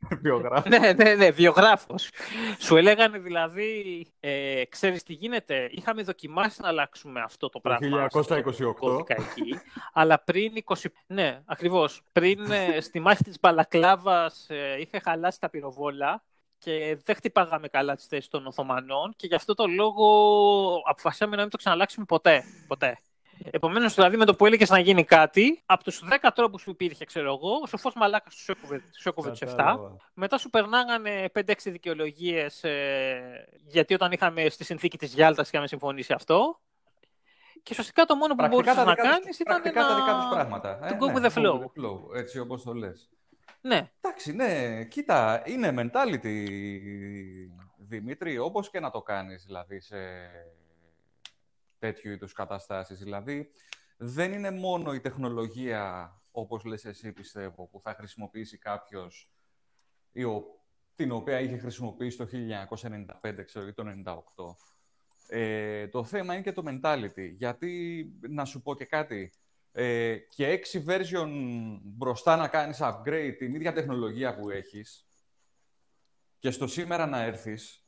Βιογράφος. 0.22 0.70
ναι, 0.70 0.92
ναι, 0.92 1.14
ναι, 1.14 1.30
βιογράφος. 1.30 2.10
Σου 2.58 2.76
έλεγανε 2.76 3.18
δηλαδή, 3.18 4.06
ε, 4.20 4.62
ξέρεις 4.68 5.02
τι 5.02 5.12
γίνεται, 5.12 5.68
είχαμε 5.70 6.02
δοκιμάσει 6.02 6.60
να 6.62 6.68
αλλάξουμε 6.68 7.20
αυτό 7.20 7.48
το 7.48 7.60
πράγμα. 7.60 8.08
Το 8.08 8.24
1928. 8.28 9.10
Εκεί, 9.10 9.60
αλλά 9.92 10.18
πριν 10.18 10.52
20... 10.64 10.74
Ναι, 11.06 11.40
ακριβώς. 11.44 12.02
Πριν 12.12 12.50
ε, 12.50 12.80
στη 12.80 13.00
μάχη 13.00 13.22
της 13.24 13.38
Μπαλακλάβας 13.40 14.46
ε, 14.48 14.76
είχε 14.80 15.00
χαλάσει 15.04 15.40
τα 15.40 15.50
πυροβόλα 15.50 16.22
και 16.58 16.98
δεν 17.04 17.16
χτυπάγαμε 17.16 17.68
καλά 17.68 17.94
τις 17.94 18.06
θέσεις 18.06 18.28
των 18.28 18.46
Οθωμανών 18.46 19.12
και 19.16 19.26
γι' 19.26 19.34
αυτό 19.34 19.54
το 19.54 19.66
λόγο 19.66 20.06
αποφασίσαμε 20.88 21.36
να 21.36 21.42
μην 21.42 21.50
το 21.50 21.56
ξαναλλάξουμε 21.56 22.04
ποτέ. 22.04 22.44
ποτέ. 22.66 22.98
Επομένως, 23.50 23.94
δηλαδή, 23.94 24.16
με 24.16 24.24
το 24.24 24.34
που 24.34 24.46
έλεγες 24.46 24.70
να 24.70 24.78
γίνει 24.78 25.04
κάτι, 25.04 25.62
από 25.66 25.84
τους 25.84 26.02
10 26.04 26.30
τρόπους 26.34 26.64
που 26.64 26.70
υπήρχε, 26.70 27.04
ξέρω 27.04 27.26
εγώ, 27.26 27.60
ο 27.62 27.66
σοφός 27.66 27.94
μαλάκας 27.94 28.34
σου 28.34 29.08
έκοβε 29.08 29.30
του 29.30 29.38
7. 29.38 29.78
Μετά 30.14 30.38
σου 30.38 30.50
περνάγανε 30.50 31.30
5-6 31.34 31.70
δικαιολογίες, 31.70 32.64
ε, 32.64 33.48
γιατί 33.66 33.94
όταν 33.94 34.12
είχαμε 34.12 34.48
στη 34.48 34.64
συνθήκη 34.64 34.98
της 34.98 35.14
Γιάλτας 35.14 35.48
είχαμε 35.48 35.66
συμφωνήσει 35.66 36.12
αυτό. 36.12 36.60
Και 37.62 37.70
ουσιαστικά 37.70 38.04
το 38.04 38.16
μόνο 38.16 38.34
που 38.34 38.46
μπορούσες 38.48 38.76
να 38.76 38.94
κάνεις 38.94 39.38
ήταν. 39.38 39.62
να... 39.64 39.72
τα 39.72 39.94
δικά 39.94 40.14
τους 40.14 40.28
πράγματα. 40.30 40.78
To 40.82 40.92
go 40.92 41.06
ναι, 41.06 41.12
with 41.14 41.32
the 41.32 41.38
flow. 41.38 41.58
flow 41.58 42.16
έτσι 42.16 42.38
όπως 42.38 42.62
το 42.62 42.72
λες. 42.72 43.08
Ναι. 43.60 43.90
Εντάξει, 44.00 44.32
ναι, 44.32 44.84
κοίτα, 44.84 45.42
είναι 45.44 45.74
mentality, 45.76 46.46
Δημήτρη, 47.76 48.38
όπως 48.38 48.70
και 48.70 48.80
να 48.80 48.90
το 48.90 49.02
κάνεις, 49.02 49.44
δηλαδή, 49.44 49.80
σε 49.80 49.96
τέτοιου 51.78 52.10
είδους 52.10 52.32
καταστάσεις. 52.32 52.98
Δηλαδή, 52.98 53.50
δεν 53.96 54.32
είναι 54.32 54.50
μόνο 54.50 54.94
η 54.94 55.00
τεχνολογία 55.00 56.12
όπως 56.30 56.64
λες 56.64 56.84
εσύ 56.84 57.12
πιστεύω, 57.12 57.66
που 57.66 57.80
θα 57.80 57.94
χρησιμοποιήσει 57.94 58.58
κάποιος 58.58 59.32
ή 60.12 60.24
ο, 60.24 60.44
την 60.94 61.12
οποία 61.12 61.40
είχε 61.40 61.56
χρησιμοποιήσει 61.56 62.16
το 62.16 62.28
1995 63.22 63.44
ξέρω, 63.44 63.66
ή 63.66 63.72
το 63.72 63.84
1998. 64.04 64.56
Ε, 65.28 65.88
το 65.88 66.04
θέμα 66.04 66.34
είναι 66.34 66.42
και 66.42 66.52
το 66.52 66.62
mentality. 66.66 67.30
Γιατί, 67.36 68.04
να 68.28 68.44
σου 68.44 68.62
πω 68.62 68.74
και 68.74 68.84
κάτι, 68.84 69.32
ε, 69.72 70.16
και 70.16 70.46
έξι 70.46 70.84
version 70.88 71.28
μπροστά 71.82 72.36
να 72.36 72.48
κάνεις 72.48 72.78
upgrade 72.80 73.34
την 73.38 73.54
ίδια 73.54 73.72
τεχνολογία 73.72 74.34
που 74.34 74.50
έχεις 74.50 75.06
και 76.38 76.50
στο 76.50 76.66
σήμερα 76.66 77.06
να 77.06 77.22
έρθεις, 77.22 77.86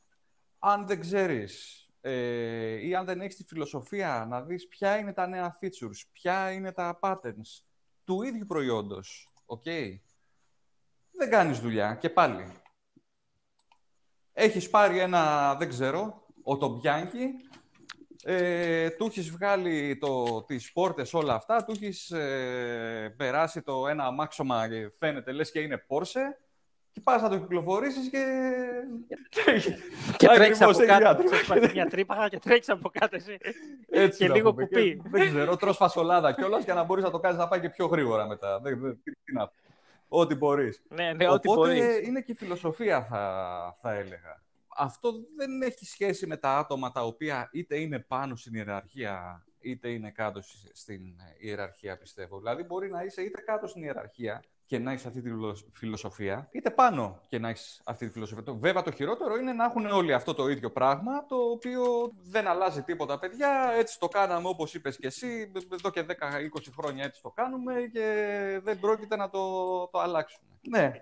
αν 0.59 0.87
δεν 0.87 1.00
ξέρεις 1.00 1.79
ε, 2.00 2.87
ή 2.87 2.95
αν 2.95 3.04
δεν 3.04 3.21
έχεις 3.21 3.37
τη 3.37 3.45
φιλοσοφία 3.45 4.26
να 4.28 4.42
δεις 4.42 4.69
ποια 4.69 4.99
είναι 4.99 5.12
τα 5.12 5.26
νέα 5.26 5.59
features, 5.61 6.09
ποια 6.12 6.52
είναι 6.52 6.73
τα 6.73 6.99
patterns 7.02 7.62
του 8.04 8.23
ίδιου 8.23 8.47
προϊόντος, 8.47 9.35
okay, 9.47 9.99
δεν 11.11 11.30
κάνεις 11.30 11.61
δουλειά 11.61 11.95
και 11.95 12.11
πάλι. 12.11 12.52
Έχεις 14.33 14.71
πάρει 14.71 14.99
ένα, 14.99 15.54
δεν 15.54 15.69
ξέρω, 15.69 16.26
ο 16.42 16.57
Τομπιάνκι, 16.57 17.26
ε, 18.25 18.90
του 18.90 19.07
έχεις 19.07 19.30
βγάλει 19.30 19.99
το, 19.99 20.42
τις 20.42 20.73
πόρτες 20.73 21.14
όλα 21.14 21.35
αυτά, 21.35 21.64
του 21.64 21.73
έχεις 21.73 22.11
ε, 22.11 23.14
περάσει 23.16 23.62
το 23.62 23.88
ένα 23.88 24.04
αμάξωμα 24.04 24.69
και 24.69 24.92
φαίνεται 24.99 25.33
λες 25.33 25.50
και 25.50 25.61
είναι 25.61 25.87
Porsche 25.88 26.50
και 26.92 27.00
πας 27.00 27.23
να 27.23 27.28
το 27.28 27.38
κυκλοφορήσεις 27.38 28.11
και... 28.11 28.25
και 30.16 30.26
τρέξεις 30.26 30.62
από 30.62 30.78
κάτω, 30.78 31.23
μια 31.73 31.87
τρύπα 31.87 32.28
και 32.28 32.38
τρέξεις 32.38 32.73
από 32.75 32.90
κάτω 32.90 33.16
εσύ 33.16 33.38
Έτσι 33.88 34.18
και 34.18 34.32
λίγο 34.32 34.54
κουπί. 34.54 35.02
δεν 35.04 35.28
ξέρω, 35.28 35.56
τρως 35.56 35.76
φασολάδα 35.76 36.32
κιόλας 36.32 36.64
για 36.64 36.75
να 36.75 36.85
μπορείς 36.85 37.04
να 37.04 37.11
το 37.11 37.18
κάνεις 37.18 37.38
να 37.38 37.49
πάει 37.49 37.61
και 37.61 37.70
πιο 37.70 37.87
γρήγορα 37.87 38.26
μετά. 38.26 38.61
τι, 38.62 39.32
να 39.32 39.50
Ό,τι 40.12 40.35
μπορείς. 40.35 40.82
Ναι, 40.88 41.12
ναι, 41.12 41.28
ό,τι 41.28 41.49
μπορείς. 41.49 41.99
είναι 42.06 42.20
και 42.20 42.32
η 42.32 42.35
φιλοσοφία 42.35 43.04
θα, 43.04 43.76
θα 43.80 43.92
έλεγα 43.92 44.42
αυτό 44.80 45.12
δεν 45.37 45.62
έχει 45.62 45.85
σχέση 45.85 46.26
με 46.26 46.37
τα 46.37 46.59
άτομα 46.59 46.90
τα 46.90 47.04
οποία 47.04 47.49
είτε 47.52 47.76
είναι 47.76 47.99
πάνω 47.99 48.37
στην 48.37 48.54
ιεραρχία, 48.54 49.44
είτε 49.61 49.88
είναι 49.88 50.11
κάτω 50.11 50.40
στην 50.73 51.00
ιεραρχία, 51.38 51.99
πιστεύω. 51.99 52.38
Δηλαδή, 52.38 52.62
μπορεί 52.62 52.90
να 52.90 53.02
είσαι 53.02 53.23
είτε 53.23 53.40
κάτω 53.40 53.66
στην 53.66 53.82
ιεραρχία 53.82 54.42
και 54.70 54.78
να 54.78 54.92
έχεις 54.92 55.06
αυτή 55.06 55.22
τη 55.22 55.30
φιλοσοφία, 55.72 56.48
είτε 56.50 56.70
πάνω 56.70 57.20
και 57.28 57.38
να 57.38 57.48
έχεις 57.48 57.80
αυτή 57.84 58.06
τη 58.06 58.12
φιλοσοφία. 58.12 58.44
Βέβαια, 58.46 58.82
το 58.82 58.90
χειρότερο 58.90 59.36
είναι 59.36 59.52
να 59.52 59.64
έχουν 59.64 59.86
όλοι 59.86 60.12
αυτό 60.12 60.34
το 60.34 60.48
ίδιο 60.48 60.70
πράγμα, 60.70 61.26
το 61.26 61.36
οποίο 61.36 61.82
δεν 62.22 62.46
αλλάζει 62.46 62.82
τίποτα, 62.82 63.18
παιδιά. 63.18 63.72
Έτσι 63.78 63.98
το 63.98 64.08
κάναμε 64.08 64.48
όπως 64.48 64.74
είπες 64.74 64.96
και 64.96 65.06
εσύ. 65.06 65.52
Εδώ 65.72 65.90
και 65.90 66.06
10-20 66.08 66.12
χρόνια 66.80 67.04
έτσι 67.04 67.22
το 67.22 67.30
κάνουμε 67.30 67.74
και 67.92 68.06
δεν 68.62 68.80
πρόκειται 68.80 69.16
να 69.16 69.30
το, 69.30 69.40
το 69.86 69.98
αλλάξουμε. 69.98 70.46
Ναι, 70.68 70.92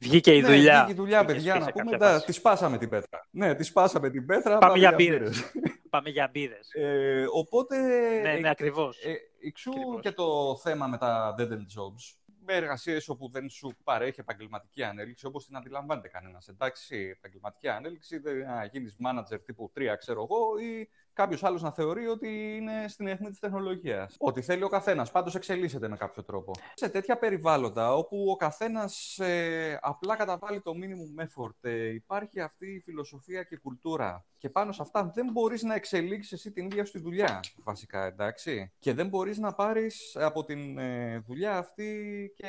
Βγήκε 0.00 0.34
η 0.34 0.40
ναι, 0.40 0.46
δουλειά. 0.46 0.84
Βγήκε 0.84 0.92
η 0.92 1.02
δουλειά, 1.02 1.24
παιδιά, 1.24 1.58
να 1.58 1.72
πούμε. 1.72 1.96
Да, 1.96 2.22
τη 2.22 2.32
σπάσαμε 2.32 2.78
την 2.78 2.88
πέτρα. 2.88 3.26
Ναι, 3.30 3.54
τη 3.54 3.62
σπάσαμε 3.62 4.10
την 4.10 4.26
πέτρα. 4.26 4.58
Πάμε, 4.58 4.78
για 4.78 4.92
μπύρες. 4.92 5.52
πάμε 5.90 6.08
για 6.08 6.28
μπύρες. 6.32 6.68
Ε, 6.72 7.26
οπότε. 7.32 7.76
Ναι, 8.22 8.32
ναι, 8.32 8.48
ακριβώς. 8.48 8.98
Ε, 8.98 9.14
εξού 9.46 9.72
και 10.00 10.12
το 10.12 10.56
θέμα 10.62 10.86
με 10.86 10.98
τα 10.98 11.34
dead 11.38 11.52
end 11.52 11.80
jobs. 11.80 12.25
Με 12.48 12.54
εργασίες 12.54 13.08
όπου 13.08 13.28
δεν 13.28 13.48
σου 13.48 13.76
παρέχει 13.84 14.20
επαγγελματική 14.20 14.82
ανέλυξη, 14.82 15.26
όπως 15.26 15.46
την 15.46 15.56
αντιλαμβάνεται 15.56 16.08
κανένας. 16.08 16.48
Εντάξει, 16.48 16.96
επαγγελματική 16.96 17.68
ανέλυξη, 17.68 18.18
δεν 18.18 18.44
γίνεις 18.72 18.96
manager 19.04 19.38
τύπου 19.44 19.72
3, 19.74 19.96
ξέρω 19.96 20.22
εγώ, 20.22 20.58
ή 20.58 20.88
κάποιος 21.16 21.44
άλλος 21.44 21.62
να 21.62 21.72
θεωρεί 21.72 22.06
ότι 22.06 22.56
είναι 22.56 22.88
στην 22.88 23.06
αιχμή 23.06 23.28
της 23.28 23.38
τεχνολογίας. 23.38 24.16
Ό,τι 24.18 24.42
θέλει 24.42 24.62
ο 24.62 24.68
καθένας. 24.68 25.10
Πάντως 25.10 25.34
εξελίσσεται 25.34 25.88
με 25.88 25.96
κάποιο 25.96 26.24
τρόπο. 26.24 26.52
Σε 26.74 26.88
τέτοια 26.88 27.18
περιβάλλοντα 27.18 27.94
όπου 27.94 28.26
ο 28.30 28.36
καθένας 28.36 29.18
ε, 29.18 29.78
απλά 29.80 30.16
καταβάλει 30.16 30.60
το 30.60 30.72
minimum 30.74 31.24
effort, 31.24 31.56
ε, 31.60 31.88
υπάρχει 31.88 32.40
αυτή 32.40 32.66
η 32.74 32.80
φιλοσοφία 32.80 33.42
και 33.42 33.54
η 33.54 33.58
κουλτούρα. 33.58 34.24
Και 34.38 34.50
πάνω 34.50 34.72
σε 34.72 34.82
αυτά 34.82 35.10
δεν 35.14 35.30
μπορείς 35.32 35.62
να 35.62 35.74
εξελίξεις 35.74 36.32
εσύ 36.32 36.52
την 36.52 36.64
ίδια 36.64 36.84
σου 36.84 36.92
τη 36.92 36.98
δουλειά, 36.98 37.40
βασικά, 37.64 38.04
εντάξει. 38.04 38.72
Και 38.78 38.94
δεν 38.94 39.08
μπορείς 39.08 39.38
να 39.38 39.52
πάρεις 39.52 40.16
από 40.20 40.44
την 40.44 40.78
ε, 40.78 41.18
δουλειά 41.18 41.58
αυτή 41.58 42.32
και 42.36 42.46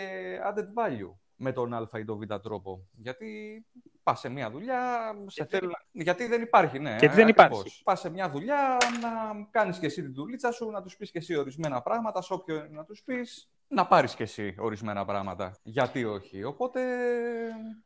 added 0.51 0.83
value 0.83 1.15
με 1.37 1.51
τον 1.51 1.73
Α 1.73 1.89
ή 1.93 2.05
τον 2.05 2.17
Β 2.17 2.35
τρόπο. 2.35 2.87
Γιατί 2.91 3.65
πας 4.03 4.19
σε 4.19 4.29
μια 4.29 4.51
δουλειά. 4.51 5.13
Σε 5.27 5.45
θέλει... 5.45 5.67
Γιατί 5.91 6.27
δεν 6.27 6.41
υπάρχει, 6.41 6.79
ναι. 6.79 6.95
Γιατί 6.99 7.15
δεν 7.15 7.27
υπάρχει. 7.27 7.83
Πας 7.83 7.99
σε 7.99 8.09
μια 8.09 8.29
δουλειά 8.29 8.77
να 9.01 9.09
κάνεις 9.51 9.79
και 9.79 9.85
εσύ 9.85 10.01
την 10.01 10.13
δουλίτσα 10.13 10.51
σου, 10.51 10.69
να 10.69 10.81
τους 10.81 10.95
πεις 10.95 11.11
και 11.11 11.17
εσύ 11.17 11.35
ορισμένα 11.35 11.81
πράγματα, 11.81 12.21
σε 12.21 12.33
όποιο 12.33 12.67
να 12.69 12.83
τους 12.85 13.03
πεις, 13.03 13.49
να 13.67 13.87
πάρεις 13.87 14.15
και 14.15 14.23
εσύ 14.23 14.55
ορισμένα 14.59 15.05
πράγματα. 15.05 15.57
Γιατί 15.63 16.05
όχι. 16.05 16.43
Οπότε 16.43 16.81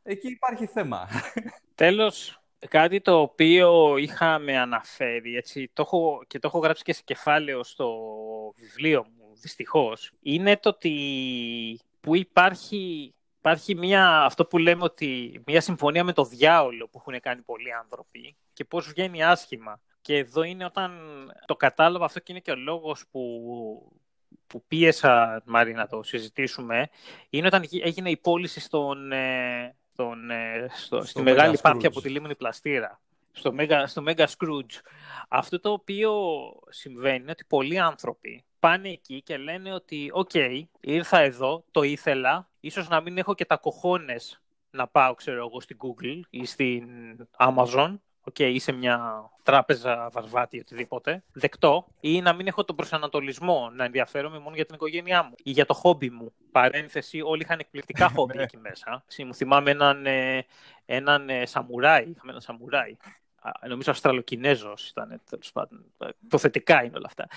εκεί 0.03 0.27
υπάρχει 0.27 0.65
θέμα. 0.65 1.07
Τέλος, 1.75 2.41
κάτι 2.67 3.01
το 3.01 3.19
οποίο 3.19 3.97
είχαμε 3.97 4.57
αναφέρει, 4.57 5.35
έτσι, 5.35 5.69
το 5.73 5.81
έχω, 5.81 6.23
και 6.27 6.39
το 6.39 6.47
έχω 6.47 6.59
γράψει 6.59 6.83
και 6.83 6.93
σε 6.93 7.01
κεφάλαιο 7.05 7.63
στο 7.63 7.97
βιβλίο 8.55 9.03
μου, 9.03 9.35
δυστυχώς, 9.35 10.13
είναι 10.21 10.57
το 10.57 10.69
ότι 10.69 11.79
που 12.01 12.15
υπάρχει 12.15 13.13
υπάρχει 13.41 13.75
μια, 13.75 14.23
αυτό 14.23 14.45
που 14.45 14.57
λέμε 14.57 14.83
ότι 14.83 15.41
μια 15.45 15.61
συμφωνία 15.61 16.03
με 16.03 16.13
το 16.13 16.23
διάολο 16.23 16.87
που 16.87 17.03
έχουν 17.05 17.19
κάνει 17.19 17.41
πολλοί 17.41 17.73
άνθρωποι 17.73 18.35
και 18.53 18.65
πώς 18.65 18.87
βγαίνει 18.87 19.23
άσχημα. 19.23 19.81
Και 20.01 20.17
εδώ 20.17 20.43
είναι 20.43 20.65
όταν 20.65 20.91
το 21.45 21.55
κατάλαβα 21.55 22.05
αυτό 22.05 22.19
και 22.19 22.31
είναι 22.31 22.41
και 22.41 22.51
ο 22.51 22.55
λόγος 22.55 23.03
που, 23.11 23.21
που 24.47 24.63
πίεσα, 24.67 25.41
Μάρη, 25.45 25.73
να 25.73 25.87
το 25.87 26.03
συζητήσουμε, 26.03 26.89
είναι 27.29 27.47
όταν 27.47 27.65
έγινε 27.83 28.09
η 28.09 28.17
πώληση 28.17 28.59
στον, 28.59 29.11
ε, 29.11 29.75
στον, 29.93 30.29
ε, 30.29 30.67
στο, 30.73 31.05
στη 31.05 31.21
μεγάλη 31.21 31.57
πάθια 31.61 31.87
από 31.87 32.01
τη 32.01 32.09
λίμνη 32.09 32.35
Πλαστήρα. 32.35 33.01
Στο 33.31 33.55
Mega, 33.57 33.83
στο 33.85 34.03
Mega 34.07 34.25
Scrooge. 34.25 34.79
Αυτό 35.29 35.59
το 35.59 35.71
οποίο 35.71 36.13
συμβαίνει 36.69 37.21
είναι 37.21 37.31
ότι 37.31 37.45
πολλοί 37.47 37.79
άνθρωποι 37.79 38.43
πάνε 38.59 38.89
εκεί 38.89 39.21
και 39.21 39.37
λένε 39.37 39.73
ότι 39.73 40.09
«OK, 40.13 40.29
okay, 40.33 40.61
ήρθα 40.79 41.19
εδώ, 41.19 41.63
το 41.71 41.81
ήθελα, 41.81 42.50
ίσως 42.61 42.87
να 42.87 43.01
μην 43.01 43.17
έχω 43.17 43.33
και 43.33 43.45
τα 43.45 43.57
cojones 43.57 44.41
να 44.71 44.87
πάω, 44.87 45.13
ξέρω 45.13 45.45
εγώ, 45.47 45.61
στην 45.61 45.77
Google 45.79 46.19
ή 46.29 46.45
στην 46.45 46.87
Amazon, 47.37 47.97
OK, 48.23 48.35
okay, 48.37 48.51
είσαι 48.53 48.71
μια 48.71 49.29
τράπεζα 49.43 50.09
βαρβάτη, 50.11 50.59
οτιδήποτε, 50.59 51.23
δεκτό, 51.33 51.87
ή 51.99 52.21
να 52.21 52.33
μην 52.33 52.47
έχω 52.47 52.63
τον 52.63 52.75
προσανατολισμό 52.75 53.69
να 53.73 53.83
ενδιαφέρομαι 53.83 54.39
μόνο 54.39 54.55
για 54.55 54.65
την 54.65 54.75
οικογένειά 54.75 55.23
μου 55.23 55.33
ή 55.43 55.51
για 55.51 55.65
το 55.65 55.73
χόμπι 55.73 56.09
μου. 56.09 56.33
Παρένθεση, 56.51 57.21
όλοι 57.21 57.41
είχαν 57.41 57.59
εκπληκτικά 57.59 58.09
χόμπι 58.15 58.39
εκεί 58.39 58.57
μέσα. 58.57 59.03
Μου 59.25 59.33
θυμάμαι 59.33 59.71
έναν, 59.71 60.05
ε, 60.05 60.45
έναν 60.85 61.29
ε, 61.29 61.45
σαμουράι, 61.45 62.01
είχαμε 62.01 62.29
έναν 62.29 62.41
σαμουράι, 62.41 62.97
νομίζω 63.67 63.91
Αυστραλοκινέζος 63.91 64.89
ήταν, 64.89 65.21
τέλος 65.29 65.51
πάντων. 65.51 65.85
Υποθετικά 66.23 66.83
είναι 66.83 66.97
όλα 66.97 67.07
αυτά. 67.07 67.27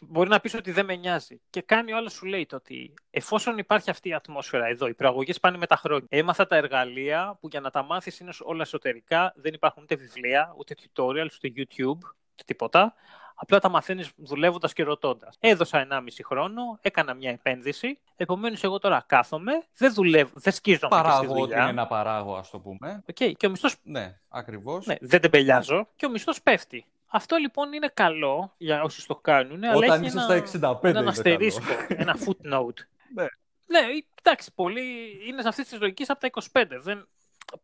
Μπορεί 0.00 0.28
να 0.28 0.40
πεις 0.40 0.54
ότι 0.54 0.70
δεν 0.70 0.84
με 0.84 0.96
νοιάζει. 0.96 1.40
Και 1.50 1.62
κάνει 1.62 1.92
ο 1.92 1.96
άλλος 1.96 2.12
σου 2.12 2.26
λέει 2.26 2.46
το 2.46 2.56
ότι 2.56 2.94
εφόσον 3.10 3.58
υπάρχει 3.58 3.90
αυτή 3.90 4.08
η 4.08 4.14
ατμόσφαιρα 4.14 4.66
εδώ, 4.66 4.86
οι 4.86 4.94
προαγωγές 4.94 5.40
πάνε 5.40 5.58
με 5.58 5.66
τα 5.66 5.76
χρόνια. 5.76 6.06
Έμαθα 6.08 6.46
τα 6.46 6.56
εργαλεία 6.56 7.38
που 7.40 7.48
για 7.48 7.60
να 7.60 7.70
τα 7.70 7.82
μάθεις 7.82 8.18
είναι 8.18 8.32
όλα 8.40 8.62
εσωτερικά, 8.62 9.32
δεν 9.36 9.54
υπάρχουν 9.54 9.82
ούτε 9.82 9.94
βιβλία, 9.94 10.54
ούτε 10.58 10.74
tutorials, 10.80 11.28
ούτε 11.34 11.52
YouTube, 11.56 11.98
ούτε 11.98 12.25
τίποτα. 12.44 12.94
Απλά 13.38 13.58
τα 13.58 13.68
μαθαίνεις 13.68 14.10
δουλεύοντας 14.16 14.72
και 14.72 14.82
ρωτώντας. 14.82 15.36
Έδωσα 15.40 15.86
1,5 15.90 16.00
χρόνο, 16.24 16.78
έκανα 16.80 17.14
μια 17.14 17.30
επένδυση. 17.30 17.98
Επομένως, 18.16 18.64
εγώ 18.64 18.78
τώρα 18.78 19.04
κάθομαι, 19.06 19.52
δεν 19.76 19.92
δουλεύω, 19.92 20.30
δεν 20.34 20.52
σκίζω 20.52 20.88
Παράγω 20.88 21.40
ότι 21.40 21.52
είναι 21.52 21.68
ένα 21.68 21.86
παράγω, 21.86 22.36
ας 22.36 22.50
το 22.50 22.58
πούμε. 22.58 23.04
Okay. 23.12 23.32
Και 23.36 23.46
ο 23.46 23.50
μισθό. 23.50 23.68
Ναι, 23.82 24.18
ακριβώς. 24.28 24.86
Ναι, 24.86 24.94
δεν 25.00 25.20
τεμπελιάζω 25.20 25.88
και 25.96 26.06
ο 26.06 26.10
μισθός 26.10 26.42
πέφτει. 26.42 26.86
Αυτό 27.06 27.36
λοιπόν 27.36 27.72
είναι 27.72 27.90
καλό 27.94 28.54
για 28.56 28.82
όσου 28.82 29.06
το 29.06 29.16
κάνουν. 29.16 29.64
Όταν 29.64 29.70
αλλά 29.70 29.94
έχει 29.94 30.04
είσαι 30.04 30.20
στα 30.50 30.78
65. 30.80 30.84
Ένα 30.84 31.08
αστερίσκο, 31.08 31.72
ένα 31.88 32.16
footnote. 32.26 32.78
ναι. 33.14 33.26
ναι, 33.66 33.80
εντάξει, 34.22 34.52
πολλοί 34.54 34.82
είναι 35.26 35.42
σε 35.42 35.48
αυτής 35.48 35.68
της 35.68 35.80
λογικής 35.80 36.10
από 36.10 36.20
τα 36.20 36.30
25. 36.52 36.64
Δεν... 36.80 37.08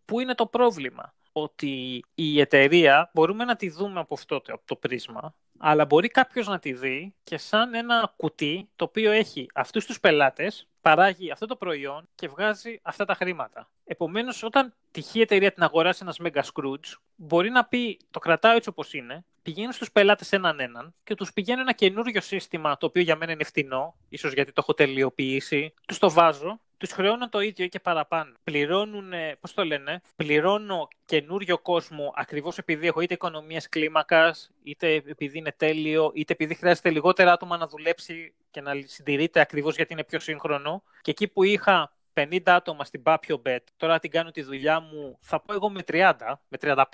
Πού 0.04 0.20
είναι 0.20 0.34
το 0.34 0.46
πρόβλημα; 0.46 1.14
Ότι 1.32 2.04
η 2.14 2.40
εταιρεία 2.40 3.10
μπορούμε 3.14 3.44
να 3.44 3.56
τη 3.56 3.70
δούμε 3.70 4.00
από 4.00 4.14
αυτό 4.14 4.40
το, 4.40 4.52
από 4.52 4.66
το 4.66 4.76
πρίσμα, 4.76 5.34
αλλά 5.58 5.84
μπορεί 5.84 6.08
κάποιος 6.08 6.46
να 6.46 6.58
τη 6.58 6.72
δει 6.72 7.14
και 7.22 7.36
σαν 7.38 7.74
ένα 7.74 8.14
κουτί 8.16 8.68
το 8.76 8.84
οποίο 8.84 9.10
έχει 9.10 9.46
αυτούς 9.54 9.86
τους 9.86 10.00
πελάτες, 10.00 10.68
παράγει 10.80 11.30
αυτό 11.30 11.46
το 11.46 11.56
προϊόν 11.56 12.08
και 12.14 12.28
βγάζει 12.28 12.80
αυτά 12.82 13.04
τα 13.04 13.14
χρήματα. 13.14 13.70
Επομένως, 13.84 14.42
όταν 14.42 14.74
τυχεί 14.90 15.18
η 15.18 15.20
εταιρεία 15.20 15.52
την 15.52 15.62
αγοράσει 15.62 16.00
ένας 16.02 16.18
Mega 16.22 16.42
Scrooge, 16.42 16.98
μπορεί 17.16 17.50
να 17.50 17.64
πει 17.64 17.98
το 18.10 18.18
κρατάω 18.18 18.56
έτσι 18.56 18.68
όπως 18.68 18.92
είναι, 18.94 19.24
πηγαίνω 19.42 19.72
στους 19.72 19.92
πελάτες 19.92 20.32
έναν 20.32 20.60
έναν 20.60 20.94
και 21.04 21.14
τους 21.14 21.32
πηγαίνω 21.32 21.60
ένα 21.60 21.72
καινούριο 21.72 22.20
σύστημα, 22.20 22.76
το 22.76 22.86
οποίο 22.86 23.02
για 23.02 23.16
μένα 23.16 23.32
είναι 23.32 23.44
φτηνό, 23.44 23.94
ίσως 24.08 24.32
γιατί 24.32 24.52
το 24.52 24.60
έχω 24.62 24.74
τελειοποιήσει, 24.74 25.74
τους 25.86 25.98
το 25.98 26.10
βάζω, 26.10 26.60
τους 26.82 26.92
χρεώνω 26.92 27.28
το 27.28 27.40
ίδιο 27.40 27.66
και 27.66 27.80
παραπάνω. 27.80 28.32
Πληρώνουν, 28.44 29.12
πώς 29.40 29.54
το 29.54 29.64
λένε, 29.64 30.00
πληρώνω 30.16 30.88
καινούριο 31.04 31.58
κόσμο 31.58 32.12
ακριβώς 32.16 32.58
επειδή 32.58 32.86
έχω 32.86 33.00
είτε 33.00 33.14
οικονομίε 33.14 33.60
κλίμακας, 33.68 34.50
είτε 34.62 34.94
επειδή 34.94 35.38
είναι 35.38 35.52
τέλειο, 35.56 36.10
είτε 36.14 36.32
επειδή 36.32 36.54
χρειάζεται 36.54 36.90
λιγότερα 36.90 37.32
άτομα 37.32 37.56
να 37.56 37.66
δουλέψει 37.66 38.34
και 38.50 38.60
να 38.60 38.72
συντηρείται 38.84 39.40
ακριβώς 39.40 39.76
γιατί 39.76 39.92
είναι 39.92 40.04
πιο 40.04 40.20
σύγχρονο. 40.20 40.82
Και 41.00 41.10
εκεί 41.10 41.28
που 41.28 41.42
είχα 41.42 41.92
50 42.14 42.38
άτομα 42.44 42.84
στην 42.84 43.02
Papio 43.04 43.36
Bet, 43.46 43.64
τώρα 43.76 43.98
την 43.98 44.10
κάνω 44.10 44.30
τη 44.30 44.42
δουλειά 44.42 44.80
μου, 44.80 45.18
θα 45.20 45.40
πω 45.40 45.52
εγώ 45.52 45.70
με 45.70 45.82
30, 45.86 46.12
με 46.48 46.58
35, 46.60 46.84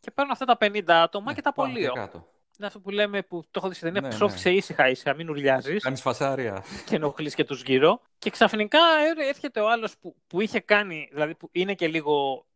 και 0.00 0.10
παίρνω 0.10 0.32
αυτά 0.32 0.44
τα 0.44 0.56
50 0.60 0.82
άτομα 0.86 1.30
ναι, 1.30 1.34
και 1.34 1.42
τα 1.42 1.48
απολύω. 1.48 1.92
Είναι 2.58 2.68
αυτό 2.68 2.80
που 2.80 2.90
λέμε 2.90 3.22
που 3.22 3.42
το 3.42 3.50
έχω 3.56 3.68
δει 3.68 3.74
στην 3.74 3.92
ταινία. 3.92 4.08
Ναι, 4.18 4.26
ναι. 4.44 4.50
ήσυχα 4.50 4.88
ήσυχα, 4.88 5.14
μην 5.14 5.30
ουρλιάζεις. 5.30 5.82
Κάνεις 5.82 6.00
φασάρια. 6.00 6.64
Και 6.86 6.96
ενοχλείς 6.96 7.34
και 7.34 7.44
τους 7.44 7.62
γύρω. 7.62 8.00
Και 8.18 8.30
ξαφνικά 8.30 8.78
έρχεται 9.28 9.60
ο 9.60 9.70
άλλος 9.70 9.98
που, 9.98 10.16
που 10.26 10.40
είχε 10.40 10.60
κάνει, 10.60 11.08
δηλαδή 11.12 11.34
που 11.34 11.48
είναι 11.52 11.74
και 11.74 11.88
λίγο 11.88 12.46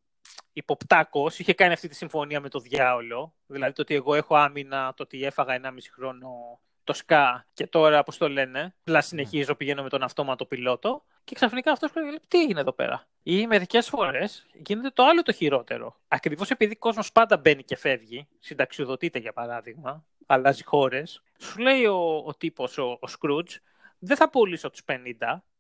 υποπτάκος, 0.53 1.39
είχε 1.39 1.55
κάνει 1.55 1.73
αυτή 1.73 1.89
τη 1.89 1.95
συμφωνία 1.95 2.41
με 2.41 2.49
το 2.49 2.59
διάολο. 2.59 3.35
Δηλαδή 3.47 3.73
το 3.73 3.83
ότι 3.83 3.95
εγώ 3.95 4.15
έχω 4.15 4.37
άμυνα, 4.37 4.95
το 4.97 5.03
ότι 5.03 5.25
έφαγα 5.25 5.61
1,5 5.63 5.71
χρόνο 5.95 6.61
το 6.85 6.93
ΣΚΑ 6.93 7.47
και 7.55 7.67
τώρα, 7.67 8.03
πώς 8.03 8.17
το 8.17 8.29
λένε, 8.29 8.75
απλά 8.81 9.01
συνεχίζω, 9.01 9.55
πηγαίνω 9.55 9.83
με 9.83 9.89
τον 9.89 10.03
αυτόματο 10.03 10.47
πιλότο. 10.47 11.05
Και 11.25 11.35
ξαφνικά 11.35 11.73
αυτός 11.73 11.95
λέει: 11.95 12.21
Τι 12.29 12.41
έγινε 12.41 12.61
εδώ 12.61 12.73
πέρα. 12.73 13.07
Ή 13.23 13.47
μερικές 13.47 13.89
φορές 13.89 14.47
γίνεται 14.53 14.91
το 14.91 15.05
άλλο 15.05 15.23
το 15.23 15.33
χειρότερο. 15.33 16.01
Ακριβώς 16.09 16.51
επειδή 16.51 16.73
ο 16.73 16.79
κόσμος 16.79 17.13
πάντα 17.13 17.37
μπαίνει 17.37 17.63
και 17.63 17.77
φεύγει, 17.77 18.29
συνταξιοδοτείται 18.39 19.19
για 19.19 19.33
παράδειγμα, 19.33 20.05
αλλάζει 20.27 20.65
χώρες, 20.65 21.23
σου 21.39 21.59
λέει 21.59 21.85
ο, 21.85 22.23
ο 22.27 22.35
τύπος, 22.35 22.79
ο, 22.79 22.85
ο 22.85 23.09
Scrooge, 23.19 23.57
δεν 23.99 24.17
θα 24.17 24.31
πουλήσω 24.31 24.71
τους 24.71 24.83
50, 24.87 24.95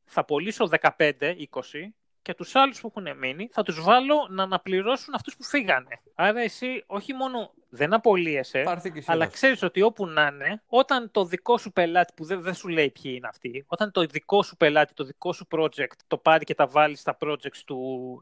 θα 0.04 0.24
πουλήσω 0.24 0.68
15, 0.80 1.12
20 1.18 1.34
και 2.24 2.34
τους 2.34 2.54
άλλους 2.54 2.80
που 2.80 2.92
έχουν 2.94 3.18
μείνει 3.18 3.48
θα 3.52 3.62
τους 3.62 3.82
βάλω 3.82 4.26
να 4.30 4.42
αναπληρώσουν 4.42 5.14
αυτούς 5.14 5.36
που 5.36 5.44
φύγανε. 5.44 6.00
Άρα 6.14 6.40
εσύ 6.40 6.84
όχι 6.86 7.14
μόνο 7.14 7.54
δεν 7.74 7.92
απολύεσαι, 7.92 8.80
αλλά 9.06 9.26
ξέρεις 9.26 9.62
ότι 9.62 9.82
όπου 9.82 10.06
να 10.06 10.26
είναι, 10.26 10.62
όταν 10.66 11.10
το 11.10 11.24
δικό 11.24 11.58
σου 11.58 11.72
πελάτη, 11.72 12.12
που 12.16 12.24
δεν, 12.24 12.40
δεν 12.40 12.54
σου 12.54 12.68
λέει 12.68 12.90
ποιοι 12.90 13.12
είναι 13.16 13.28
αυτοί, 13.28 13.64
όταν 13.66 13.90
το 13.90 14.06
δικό 14.06 14.42
σου 14.42 14.56
πελάτη, 14.56 14.94
το 14.94 15.04
δικό 15.04 15.32
σου 15.32 15.46
project 15.50 15.96
το 16.06 16.16
πάρει 16.16 16.44
και 16.44 16.54
τα 16.54 16.66
βάλει 16.66 16.96
στα 16.96 17.16
projects 17.20 17.58
του, 17.66 17.78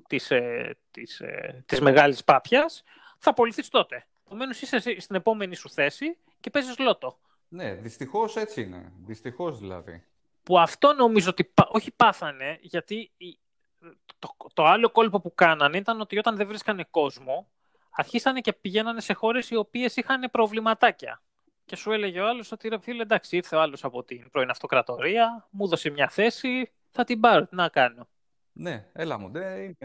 της, 0.09 0.30
ε, 0.30 0.76
της, 0.90 1.21
ε, 1.21 1.62
της 1.66 1.80
μεγάλης 1.80 2.25
πάπιας, 2.25 2.82
θα 3.18 3.30
απολυθείς 3.30 3.68
τότε. 3.68 4.06
Επομένως 4.26 4.62
είσαι 4.62 5.00
στην 5.00 5.16
επόμενη 5.16 5.54
σου 5.54 5.71
θέση 5.71 6.16
και 6.40 6.50
παίζεις 6.50 6.78
λότο. 6.78 7.18
Ναι, 7.49 7.75
δυστυχώς 7.75 8.37
έτσι 8.37 8.62
είναι. 8.62 8.92
Δυστυχώς 9.06 9.59
δηλαδή. 9.59 10.04
Που 10.42 10.59
αυτό 10.59 10.92
νομίζω 10.92 11.30
ότι 11.30 11.52
όχι 11.68 11.90
πάθανε, 11.90 12.59
γιατί 12.61 13.11
το, 14.18 14.37
το 14.52 14.64
άλλο 14.64 14.90
κόλπο 14.90 15.21
που 15.21 15.35
κάνανε 15.35 15.76
ήταν 15.76 16.00
ότι 16.00 16.18
όταν 16.18 16.37
δεν 16.37 16.47
βρίσκανε 16.47 16.87
κόσμο, 16.90 17.49
αρχίσανε 17.92 18.40
και 18.40 18.52
πηγαίνανε 18.52 19.00
σε 19.00 19.12
χώρες 19.12 19.50
οι 19.50 19.56
οποίες 19.56 19.96
είχαν 19.96 20.30
προβληματάκια. 20.30 21.22
Και 21.64 21.76
σου 21.76 21.92
έλεγε 21.92 22.20
ο 22.20 22.28
άλλος 22.28 22.52
ότι 22.52 22.68
ρε 22.68 22.78
φίλε, 22.78 23.02
εντάξει, 23.02 23.37
ήρθε 23.37 23.56
ο 23.56 23.61
άλλος 23.61 23.84
από 23.84 24.04
την 24.04 24.30
πρώην 24.30 24.50
αυτοκρατορία, 24.50 25.49
μου 25.50 25.64
έδωσε 25.64 25.90
μια 25.90 26.08
θέση, 26.08 26.72
θα 26.90 27.04
την 27.04 27.20
πάρω, 27.20 27.46
τι 27.46 27.54
να 27.54 27.68
κάνω. 27.68 28.08
Ναι, 28.52 28.88
έλα 28.92 29.18
μου, 29.18 29.28
ναι, 29.28 29.40
είναι 29.40 29.76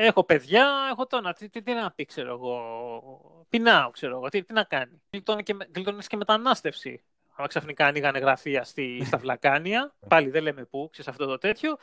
Έχω 0.00 0.24
παιδιά, 0.24 0.88
έχω 0.90 1.06
τώρα, 1.06 1.32
τι, 1.32 1.48
τι, 1.48 1.62
τι, 1.62 1.72
να 1.72 1.90
πει, 1.90 2.04
ξέρω 2.04 2.32
εγώ, 2.32 3.46
πεινάω, 3.48 3.90
ξέρω 3.90 4.16
εγώ, 4.16 4.28
τι, 4.28 4.42
τι 4.42 4.52
να 4.52 4.64
κάνει. 4.64 5.02
Γλιτώνεις 5.10 5.44
και, 5.44 5.56
και 6.08 6.16
μετανάστευση. 6.16 7.04
Αν 7.36 7.46
ξαφνικά 7.46 7.86
ανοίγανε 7.86 8.18
γραφεία 8.18 8.64
στη, 8.64 9.02
στα 9.04 9.18
Βλακάνια, 9.22 9.94
πάλι 10.08 10.30
δεν 10.30 10.42
λέμε 10.42 10.64
πού, 10.64 10.88
ξέρεις 10.92 11.10
αυτό 11.10 11.26
το 11.26 11.38
τέτοιο, 11.38 11.76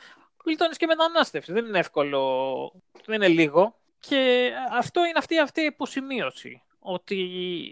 γλιτώνεις 0.44 0.76
και 0.76 0.86
μετανάστευση. 0.86 1.52
Δεν 1.52 1.66
είναι 1.66 1.78
εύκολο, 1.78 2.72
δεν 3.04 3.14
είναι 3.14 3.28
λίγο. 3.28 3.80
Και 4.08 4.52
αυτό 4.72 5.00
είναι 5.00 5.18
αυτή, 5.18 5.38
αυτή 5.38 5.60
η 5.60 5.64
υποσημείωση. 5.64 6.62
Ότι 6.78 7.28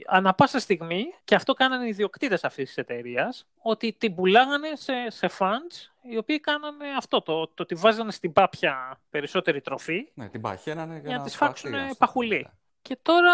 ανα 0.06 0.34
πάσα 0.34 0.58
στιγμή, 0.58 1.04
και 1.24 1.34
αυτό 1.34 1.52
κάνανε 1.52 1.84
οι 1.84 1.88
ιδιοκτήτες 1.88 2.44
αυτής 2.44 2.66
της 2.66 2.76
εταιρείας, 2.76 3.46
ότι 3.58 3.92
την 3.92 4.14
πουλάγανε 4.14 4.68
σε, 4.74 4.92
σε 5.08 5.30
funds 5.38 5.92
οι 6.02 6.16
οποίοι 6.16 6.40
κάνανε 6.40 6.84
αυτό, 6.96 7.22
το, 7.22 7.46
το 7.46 7.62
ότι 7.62 7.74
βάζανε 7.74 8.12
στην 8.12 8.32
πάπια 8.32 9.00
περισσότερη 9.10 9.60
τροφή. 9.60 10.08
Ναι, 10.14 10.28
την 10.28 10.40
παχαίνανε 10.40 10.92
για, 10.92 11.08
για 11.08 11.16
να, 11.16 11.22
να 11.22 11.28
τη 11.30 11.36
φάξουν 11.36 11.72
παχουλή. 11.98 12.48
Και 12.82 12.98
τώρα, 13.02 13.32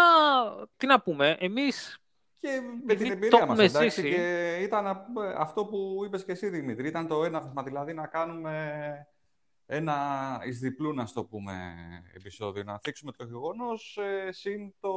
τι 0.77 0.85
να 0.85 1.01
πούμε, 1.01 1.37
εμείς 1.39 2.01
και 2.41 2.61
με 2.85 2.93
την 2.93 3.11
εμπειρία 3.11 3.45
μας, 3.45 3.59
εντάξει, 3.59 4.01
και 4.01 4.57
ήταν 4.61 5.05
αυτό 5.37 5.65
που 5.65 6.01
είπες 6.05 6.23
και 6.23 6.31
εσύ, 6.31 6.49
Δημήτρη, 6.49 6.87
ήταν 6.87 7.07
το 7.07 7.23
έναυσμα, 7.23 7.63
δηλαδή 7.63 7.93
να 7.93 8.07
κάνουμε 8.07 9.07
ένα 9.73 9.97
εις 10.45 10.59
διπλού, 10.59 10.93
να 10.93 11.05
το 11.13 11.23
πούμε, 11.23 11.53
επεισόδιο. 12.15 12.63
Να 12.63 12.79
θίξουμε 12.79 13.11
το 13.11 13.23
γεγονός 13.23 13.99
ε, 14.01 14.31
συν 14.31 14.73
το 14.79 14.89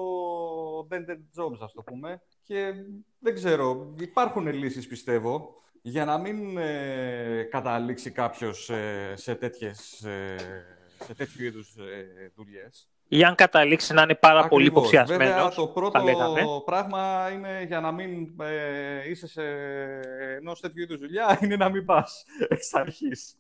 Dented 0.91 1.43
Jobs, 1.43 1.59
ας 1.61 1.73
το 1.73 1.83
πούμε. 1.83 2.23
Και 2.43 2.73
δεν 3.19 3.35
ξέρω, 3.35 3.95
υπάρχουν 3.99 4.47
λύσεις, 4.47 4.87
πιστεύω, 4.87 5.63
για 5.83 6.05
να 6.05 6.19
μην 6.19 6.59
ε, 6.59 7.43
καταλήξει 7.51 8.11
κάποιος 8.11 8.71
ε, 8.71 9.13
σε, 9.17 9.35
τέτοιες, 9.35 10.05
ε, 10.05 10.37
σε 11.05 11.15
τέτοιου 11.15 11.45
είδους 11.45 11.77
ε, 11.77 12.33
δουλειές. 12.37 12.89
Ή 13.09 13.25
αν 13.25 13.35
καταλήξει 13.35 13.95
να 13.95 14.03
είναι 14.03 14.15
πάρα 14.15 14.39
Ακριβώς. 14.39 14.51
πολύ 14.51 14.67
υποψιασμένος. 14.67 15.27
Βέβαια, 15.27 15.49
το 15.49 15.67
πρώτο 15.67 16.63
πράγμα 16.65 17.31
είναι 17.33 17.63
για 17.67 17.81
να 17.81 17.93
μην 17.93 18.29
είσαι 19.11 19.27
σε 19.27 19.43
ενός 20.37 20.61
τέτοιου 20.61 20.83
είδους 20.83 20.99
δουλειά, 20.99 21.39
είναι 21.43 21.57
να 21.57 21.69
μην 21.69 21.85
πας 21.85 22.25
εξ 22.49 22.75
αρχής. 22.75 23.37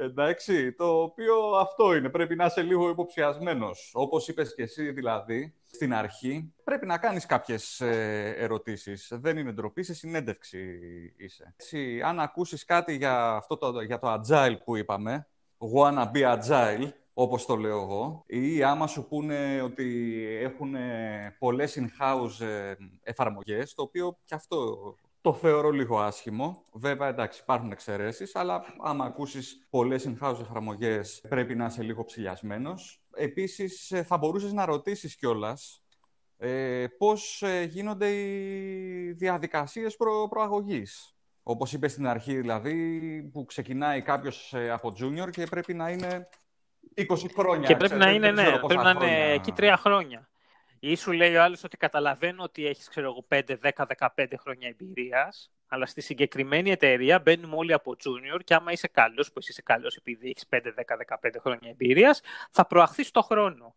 Εντάξει, 0.00 0.72
το 0.72 1.02
οποίο 1.02 1.34
αυτό 1.36 1.94
είναι. 1.94 2.08
Πρέπει 2.08 2.36
να 2.36 2.44
είσαι 2.44 2.62
λίγο 2.62 2.88
υποψιασμένος. 2.88 3.90
Όπως 3.94 4.28
είπες 4.28 4.54
και 4.54 4.62
εσύ, 4.62 4.90
δηλαδή, 4.90 5.54
στην 5.66 5.94
αρχή, 5.94 6.54
πρέπει 6.64 6.86
να 6.86 6.98
κάνεις 6.98 7.26
κάποιες 7.26 7.80
ερωτήσεις. 7.80 9.12
Δεν 9.12 9.36
είναι 9.36 9.52
ντροπή, 9.52 9.82
σε 9.82 9.94
συνέντευξη 9.94 10.80
είσαι. 11.16 11.54
Έτσι, 11.56 12.00
αν 12.02 12.20
ακούσεις 12.20 12.64
κάτι 12.64 12.96
για, 12.96 13.30
αυτό 13.30 13.56
το, 13.56 13.80
για 13.80 13.98
το 13.98 14.12
agile 14.12 14.56
που 14.64 14.76
είπαμε, 14.76 15.28
wanna 15.74 16.10
be 16.12 16.38
agile, 16.38 16.92
όπως 17.12 17.46
το 17.46 17.56
λέω 17.56 17.80
εγώ, 17.80 18.24
ή 18.26 18.62
άμα 18.62 18.86
σου 18.86 19.06
πούνε 19.08 19.62
ότι 19.62 20.24
έχουν 20.40 20.74
πολλές 21.38 21.78
in-house 21.80 22.44
ε, 22.46 22.74
εφαρμογές, 23.02 23.74
το 23.74 23.82
οποίο 23.82 24.18
και 24.24 24.34
αυτό 24.34 24.78
το 25.20 25.32
θεωρώ 25.32 25.70
λίγο 25.70 25.98
άσχημο. 25.98 26.64
Βέβαια, 26.72 27.08
εντάξει, 27.08 27.40
υπάρχουν 27.42 27.70
εξαιρέσεις, 27.70 28.36
αλλά 28.36 28.64
άμα 28.80 29.04
ακούσεις 29.04 29.66
πολλές 29.70 30.08
in-house 30.08 30.40
εφαρμογές, 30.40 31.20
πρέπει 31.28 31.54
να 31.54 31.64
είσαι 31.64 31.82
λίγο 31.82 32.04
ψηλιασμένος. 32.04 33.02
Επίσης, 33.16 33.90
ε, 33.90 34.02
θα 34.02 34.18
μπορούσες 34.18 34.52
να 34.52 34.64
ρωτήσεις 34.64 35.16
κιόλας 35.16 35.84
ε, 36.42 36.86
πώς 36.98 37.42
ε, 37.42 37.62
γίνονται 37.62 38.08
οι 38.08 39.12
διαδικασίες 39.12 39.96
προ, 39.96 40.26
προαγωγής. 40.30 41.14
Όπως 41.42 41.72
είπες 41.72 41.92
στην 41.92 42.06
αρχή, 42.06 42.36
δηλαδή, 42.36 43.30
που 43.32 43.44
ξεκινάει 43.44 44.02
κάποιος 44.02 44.54
ε, 44.54 44.70
από 44.70 44.92
junior 45.00 45.30
και 45.30 45.46
πρέπει 45.46 45.74
να 45.74 45.90
είναι 45.90 46.28
20 46.94 47.04
χρόνια. 47.34 47.66
Και 47.66 47.76
πρέπει 47.76 47.94
να 47.94 48.10
είναι, 48.10 48.30
ναι, 48.30 48.58
πρέπει 48.66 48.82
να 48.82 48.90
είναι 48.90 49.32
εκεί 49.32 49.52
τρία 49.52 49.76
χρόνια. 49.76 50.29
Ή 50.82 50.94
σου 50.94 51.12
λέει 51.12 51.36
ο 51.36 51.42
άλλος 51.42 51.64
ότι 51.64 51.76
καταλαβαίνω 51.76 52.42
ότι 52.42 52.66
έχεις 52.66 52.88
5, 53.28 53.42
10, 53.62 53.86
15 54.16 54.26
χρόνια 54.38 54.68
εμπειρίας, 54.68 55.50
αλλά 55.66 55.86
στη 55.86 56.00
συγκεκριμένη 56.00 56.70
εταιρεία 56.70 57.18
μπαίνουμε 57.18 57.56
όλοι 57.56 57.72
από 57.72 57.96
junior 58.04 58.40
και 58.44 58.54
άμα 58.54 58.72
είσαι 58.72 58.88
καλός, 58.88 59.26
που 59.26 59.38
εσύ 59.38 59.50
είσαι 59.50 59.62
καλός 59.62 59.96
επειδή 59.96 60.28
έχεις 60.28 60.46
5, 60.48 60.72
10, 60.74 60.96
15 60.96 61.40
χρόνια 61.40 61.70
εμπειρίας, 61.70 62.20
θα 62.50 62.66
προαχθείς 62.66 63.10
το 63.10 63.22
χρόνο. 63.22 63.76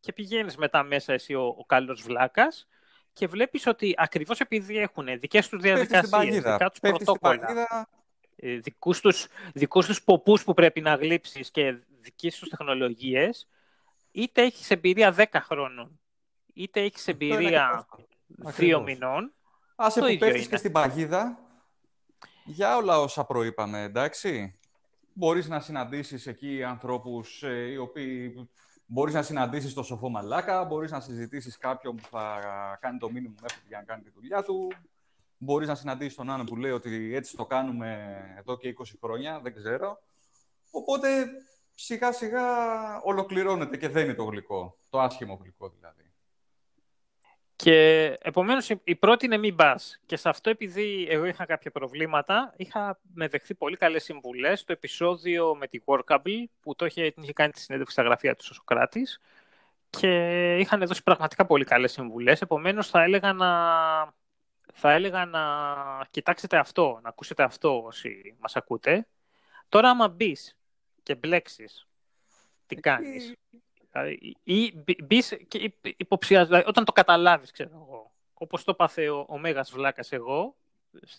Και 0.00 0.12
πηγαίνεις 0.12 0.56
μετά 0.56 0.82
μέσα 0.82 1.12
εσύ 1.12 1.34
ο, 1.34 1.46
ο 1.58 1.64
καλός 1.64 2.02
βλάκας 2.02 2.66
και 3.12 3.26
βλέπεις 3.26 3.66
ότι 3.66 3.94
ακριβώς 3.96 4.40
επειδή 4.40 4.78
έχουν 4.78 5.06
δικές 5.18 5.48
τους 5.48 5.60
διαδικασίες, 5.60 6.34
δικά 6.34 6.70
τους 6.70 6.80
πρωτόκολλα, 6.80 7.88
ε, 8.36 8.56
δικούς 8.56 9.00
τους 9.00 9.26
δικούς 9.54 9.86
τους 9.86 10.02
ποπούς 10.02 10.44
που 10.44 10.54
πρέπει 10.54 10.80
να 10.80 10.94
γλύψεις 10.94 11.50
και 11.50 11.78
δικές 12.00 12.38
τους 12.38 12.48
τεχνολογίες, 12.48 13.48
είτε 14.10 14.42
έχεις 14.42 14.70
εμπειρία 14.70 15.12
10 15.12 15.40
χρόνων 15.40 16.00
είτε 16.58 16.80
έχεις 16.80 17.08
εμπειρία 17.08 17.86
δύο 18.44 18.82
μηνών. 18.82 19.32
Άσε 19.76 20.00
που 20.00 20.16
πέφτεις 20.18 20.48
και 20.48 20.56
στην 20.56 20.72
παγίδα 20.72 21.38
για 22.44 22.76
όλα 22.76 23.00
όσα 23.00 23.24
προείπαμε, 23.24 23.82
εντάξει. 23.82 24.58
Μπορείς 25.12 25.48
να 25.48 25.60
συναντήσεις 25.60 26.26
εκεί 26.26 26.62
ανθρώπους 26.62 27.42
ε, 27.42 27.70
οι 27.70 27.76
οποίοι... 27.76 28.48
Μπορείς 28.86 29.14
να 29.14 29.22
συναντήσεις 29.22 29.74
το 29.74 29.82
σοφό 29.82 30.08
μαλάκα, 30.08 30.64
μπορείς 30.64 30.90
να 30.90 31.00
συζητήσεις 31.00 31.58
κάποιον 31.58 31.96
που 31.96 32.02
θα 32.10 32.38
κάνει 32.80 32.98
το 32.98 33.10
μήνυμο 33.10 33.34
μέχρι 33.40 33.60
για 33.68 33.78
να 33.78 33.84
κάνει 33.84 34.02
τη 34.02 34.10
δουλειά 34.10 34.42
του. 34.42 34.72
Μπορείς 35.38 35.68
να 35.68 35.74
συναντήσεις 35.74 36.14
τον 36.14 36.30
άλλο 36.30 36.44
που 36.44 36.56
λέει 36.56 36.70
ότι 36.70 37.14
έτσι 37.14 37.36
το 37.36 37.46
κάνουμε 37.46 38.18
εδώ 38.38 38.56
και 38.56 38.74
20 38.78 38.82
χρόνια, 39.00 39.40
δεν 39.40 39.54
ξέρω. 39.54 39.98
Οπότε 40.70 41.26
σιγά 41.74 42.12
σιγά 42.12 42.46
ολοκληρώνεται 43.02 43.76
και 43.76 43.88
δεν 43.88 44.04
είναι 44.04 44.14
το 44.14 44.24
γλυκό, 44.24 44.76
το 44.90 45.00
άσχημο 45.00 45.38
γλυκό 45.42 45.68
δηλαδή. 45.68 46.07
Και 47.58 48.04
επομένως 48.22 48.70
η 48.84 48.94
πρώτη 48.96 49.24
είναι 49.24 49.36
μην 49.36 49.56
πας. 49.56 50.00
Και 50.06 50.16
σε 50.16 50.28
αυτό, 50.28 50.50
επειδή 50.50 51.06
εγώ 51.10 51.24
είχα 51.24 51.44
κάποια 51.44 51.70
προβλήματα, 51.70 52.54
είχα 52.56 53.00
με 53.14 53.28
δεχθεί 53.28 53.54
πολύ 53.54 53.76
καλές 53.76 54.04
συμβουλές. 54.04 54.64
Το 54.64 54.72
επεισόδιο 54.72 55.56
με 55.56 55.66
τη 55.66 55.78
Workable, 55.84 56.44
που 56.60 56.74
το 56.74 56.86
είχε, 56.86 57.12
είχε 57.16 57.32
κάνει 57.32 57.52
τη 57.52 57.60
συνέντευξη 57.60 57.94
στα 57.94 58.02
γραφεία 58.02 58.34
του 58.34 58.44
ο 58.50 58.54
Σοκράτης. 58.54 59.20
Και 59.90 60.56
είχαν 60.56 60.86
δώσει 60.86 61.02
πραγματικά 61.02 61.46
πολύ 61.46 61.64
καλές 61.64 61.92
συμβουλές. 61.92 62.40
Επομένως, 62.40 62.88
θα 62.88 63.02
έλεγα 63.02 63.32
να. 63.32 63.46
Θα 64.72 64.92
έλεγα 64.92 65.24
να 65.24 65.40
κοιτάξετε 66.10 66.56
αυτό, 66.56 66.98
να 67.02 67.08
ακούσετε 67.08 67.42
αυτό 67.42 67.82
όσοι 67.82 68.36
μας 68.40 68.56
ακούτε. 68.56 69.06
Τώρα, 69.68 69.90
άμα 69.90 70.08
μπεις 70.08 70.56
και 71.02 71.14
μπλέξεις, 71.14 71.86
τι 72.66 72.76
κάνεις; 72.76 73.34
Δηλαδή, 74.02 74.36
ή 74.42 74.74
μπεις 75.04 75.36
και 75.48 75.72
υποψιάζει, 75.82 76.46
δηλαδή, 76.46 76.64
όταν 76.68 76.84
το 76.84 76.92
καταλάβεις, 76.92 77.50
ξέρω 77.50 77.70
εγώ, 77.72 78.12
όπως 78.34 78.64
το 78.64 78.74
πάθε 78.74 79.08
ο, 79.08 79.26
ο 79.28 79.38
Μέγας 79.38 79.70
Βλάκας 79.70 80.12
εγώ, 80.12 80.56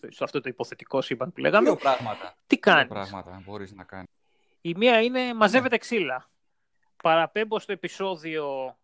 σε 0.10 0.24
αυτό 0.24 0.42
το 0.42 0.50
υποθετικό 0.50 1.02
σύμπαν 1.02 1.34
που 1.34 1.40
λέγαμε. 1.40 1.66
Δύο 1.66 1.76
πράγματα. 1.76 2.36
Τι 2.48 2.58
κάνεις; 2.58 2.88
Δύο 2.88 2.94
πράγματα 2.94 3.42
μπορείς 3.46 3.74
να 3.74 3.84
κάνεις. 3.84 4.08
Η 4.62 4.74
μία 4.78 5.02
είναι 5.02 5.34
μαζεύεται 5.34 5.78
ξύλα. 5.78 6.30
Παραπέμπω 7.04 7.60
στο 7.60 7.72
επεισόδιο 7.72 8.76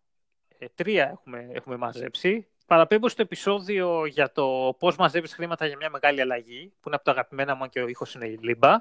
ε, 0.58 0.66
τρία 0.74 1.10
έχουμε, 1.10 1.48
έχουμε 1.52 1.76
μαζέψει. 1.76 2.46
Παραπέμπω 2.66 3.08
στο 3.08 3.22
επεισόδιο 3.22 4.06
για 4.06 4.32
το 4.32 4.76
πώς 4.78 4.96
μαζεύεις 4.96 5.34
χρήματα 5.34 5.66
για 5.66 5.76
μια 5.76 5.90
μεγάλη 5.90 6.20
αλλαγή, 6.20 6.72
που 6.80 6.82
είναι 6.88 6.96
από 6.96 7.04
τα 7.04 7.10
αγαπημένα 7.10 7.54
μου 7.54 7.68
και 7.68 7.82
ο 7.82 7.86
ήχος 7.86 8.14
είναι 8.14 8.26
η 8.26 8.38
Λίμπα. 8.40 8.76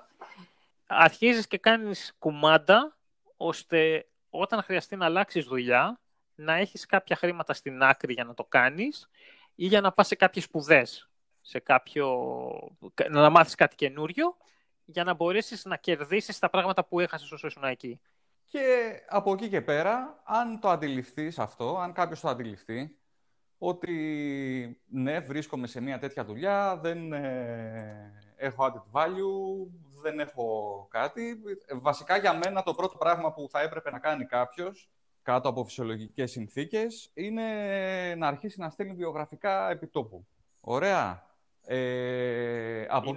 Αρχίζεις 0.87 1.47
και 1.47 1.57
κάνεις 1.57 2.15
κουμάντα 2.19 2.97
ώστε 3.37 4.07
όταν 4.39 4.63
χρειαστεί 4.63 4.95
να 4.95 5.05
αλλάξεις 5.05 5.45
δουλειά, 5.45 5.99
να 6.35 6.53
έχεις 6.53 6.85
κάποια 6.85 7.15
χρήματα 7.15 7.53
στην 7.53 7.83
άκρη 7.83 8.13
για 8.13 8.23
να 8.23 8.33
το 8.33 8.43
κάνεις 8.43 9.09
ή 9.55 9.65
για 9.65 9.81
να 9.81 9.91
πας 9.91 10.07
σε 10.07 10.15
κάποιες 10.15 10.43
σπουδές, 10.43 11.09
σε 11.41 11.59
κάποιο... 11.59 12.07
να 13.09 13.29
μάθεις 13.29 13.55
κάτι 13.55 13.75
καινούριο 13.75 14.37
για 14.85 15.03
να 15.03 15.13
μπορέσεις 15.13 15.65
να 15.65 15.77
κερδίσεις 15.77 16.39
τα 16.39 16.49
πράγματα 16.49 16.85
που 16.85 16.99
έχασες 16.99 17.31
όσο 17.31 17.47
ήσουν 17.47 17.63
εκεί. 17.63 17.99
Και 18.45 18.93
από 19.09 19.31
εκεί 19.31 19.49
και 19.49 19.61
πέρα, 19.61 20.21
αν 20.25 20.59
το 20.59 20.69
αντιληφθείς 20.69 21.39
αυτό, 21.39 21.77
αν 21.77 21.93
κάποιος 21.93 22.19
το 22.19 22.27
αντιληφθεί, 22.29 22.97
ότι 23.57 24.81
ναι, 24.85 25.19
βρίσκομαι 25.19 25.67
σε 25.67 25.81
μια 25.81 25.99
τέτοια 25.99 26.25
δουλειά, 26.25 26.77
δεν 26.77 27.13
ε, 27.13 28.13
έχω 28.35 28.65
added 28.65 28.99
value, 28.99 29.67
δεν 30.05 30.19
έχω 30.19 30.87
κάτι. 30.89 31.41
Βασικά 31.81 32.17
για 32.17 32.33
μένα 32.33 32.63
το 32.63 32.73
πρώτο 32.73 32.97
πράγμα 32.97 33.33
που 33.33 33.47
θα 33.49 33.61
έπρεπε 33.61 33.91
να 33.91 33.99
κάνει 33.99 34.25
κάποιος 34.25 34.89
κάτω 35.21 35.49
από 35.49 35.63
φυσιολογικές 35.65 36.31
συνθήκες 36.31 37.11
είναι 37.13 37.43
να 38.17 38.27
αρχίσει 38.27 38.59
να 38.59 38.69
στέλνει 38.69 38.93
βιογραφικά 38.93 39.69
επιτόπου. 39.69 40.27
Ωραία. 40.59 41.27
Ε, 41.65 42.85
από... 42.89 43.15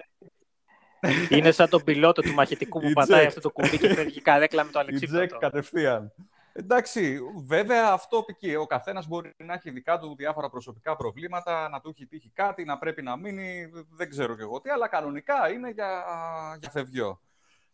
Είναι 1.30 1.50
σαν 1.50 1.68
τον 1.68 1.84
πιλότο 1.84 2.22
του 2.22 2.32
μαχητικού 2.32 2.80
που 2.80 2.90
πατάει 2.92 3.26
αυτό 3.26 3.40
το 3.40 3.50
κουμπί 3.50 3.78
και 3.78 3.94
φεύγει 3.94 4.20
καρέκλα 4.20 4.64
με 4.64 4.70
το 4.70 4.78
αλεξίπτωτο. 4.78 5.38
κατευθείαν. 5.38 6.12
Εντάξει, 6.60 7.18
βέβαια 7.46 7.92
αυτό 7.92 8.22
πει 8.22 8.54
Ο 8.54 8.66
καθένας 8.66 9.06
μπορεί 9.06 9.34
να 9.36 9.54
έχει 9.54 9.70
δικά 9.70 9.98
του 9.98 10.14
διάφορα 10.16 10.50
προσωπικά 10.50 10.96
προβλήματα, 10.96 11.68
να 11.68 11.80
του 11.80 11.88
έχει 11.88 12.06
τύχει 12.06 12.30
κάτι, 12.30 12.64
να 12.64 12.78
πρέπει 12.78 13.02
να 13.02 13.16
μείνει, 13.16 13.70
δεν 13.90 14.08
ξέρω 14.10 14.36
και 14.36 14.42
εγώ 14.42 14.60
τι, 14.60 14.70
αλλά 14.70 14.88
κανονικά 14.88 15.50
είναι 15.52 15.70
για, 15.70 16.04
για 16.60 16.70
φευγιό. 16.70 17.20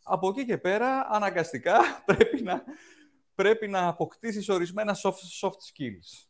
Από 0.02 0.28
εκεί 0.28 0.44
και 0.44 0.58
πέρα, 0.58 1.06
αναγκαστικά 1.10 1.80
πρέπει 2.06 2.42
να, 2.42 2.62
πρέπει 3.34 3.68
να 3.68 3.88
αποκτήσεις 3.88 4.48
ορισμένα 4.48 4.96
soft, 5.02 5.46
soft 5.46 5.48
skills. 5.48 6.26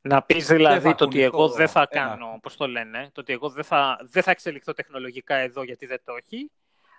Να 0.00 0.22
πεις 0.22 0.46
δηλαδή 0.46 0.94
το 0.94 1.04
ότι 1.04 1.22
εγώ 1.22 1.48
δεν 1.48 1.68
θα 1.68 1.86
κάνω, 1.86 2.38
πώς 2.42 2.56
το 2.56 2.68
λένε, 2.68 3.10
το 3.12 3.20
ότι 3.20 3.32
εγώ 3.32 3.48
δεν 3.48 3.64
θα, 3.64 3.98
δεν 4.10 4.22
θα 4.22 4.30
εξελιχθώ 4.30 4.72
τεχνολογικά 4.72 5.36
εδώ 5.36 5.62
γιατί 5.62 5.86
δεν 5.86 6.00
το 6.04 6.12
έχει, 6.16 6.50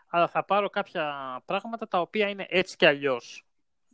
αλλά 0.10 0.28
θα 0.28 0.46
πάρω 0.46 0.70
κάποια 0.70 1.14
πράγματα 1.46 1.88
τα 1.88 2.02
οποία 2.02 2.30
είναι 2.30 2.46
έτσι 2.50 2.76
κι 2.76 2.86
αλλιώς 2.86 3.45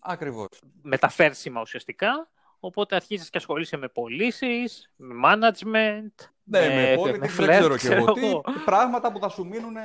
Ακριβώς. 0.02 0.48
μεταφέρσιμα 0.82 1.62
ουσιαστικά. 1.62 2.30
Οπότε 2.64 2.96
αρχίζεις 2.96 3.30
και 3.30 3.38
ασχολείσαι 3.38 3.78
με 3.78 3.88
πωλήσεις, 3.88 4.92
με 4.96 5.16
management, 5.26 6.32
ναι, 6.44 6.68
με, 6.68 6.96
με 7.18 7.28
δεν 7.28 7.28
ξέρω 7.76 7.78
και 7.78 7.88
εγώ 7.88 8.12
τι. 8.12 8.22
Πράγματα 8.66 9.12
που 9.12 9.20
θα 9.20 9.30
σου 9.30 9.46
μείνουν 9.46 9.76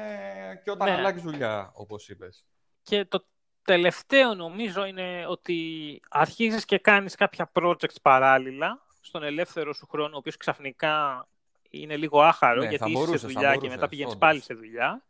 και 0.64 0.70
όταν 0.70 0.88
ναι. 0.88 0.94
αλλάξεις 0.94 1.22
δουλειά, 1.22 1.70
όπως 1.74 2.08
είπες. 2.08 2.44
Και 2.82 3.04
το 3.04 3.26
τελευταίο 3.62 4.34
νομίζω 4.34 4.84
είναι 4.84 5.26
ότι 5.28 6.00
αρχίζεις 6.08 6.64
και 6.64 6.78
κάνεις 6.78 7.14
κάποια 7.14 7.50
projects 7.52 8.00
παράλληλα 8.02 8.86
στον 9.00 9.22
ελεύθερο 9.22 9.72
σου 9.72 9.86
χρόνο, 9.86 10.14
ο 10.14 10.18
οποίος 10.18 10.36
ξαφνικά 10.36 11.28
είναι 11.70 11.96
λίγο 11.96 12.22
άχαρο, 12.22 12.60
ναι, 12.60 12.68
γιατί 12.68 12.90
είσαι 12.90 13.18
σε 13.18 13.26
δουλειά 13.26 13.56
και 13.56 13.68
μετά 13.68 13.88
πηγαίνεις 13.88 14.16
πάλι 14.16 14.40
σε 14.40 14.54
δουλειά 14.54 15.05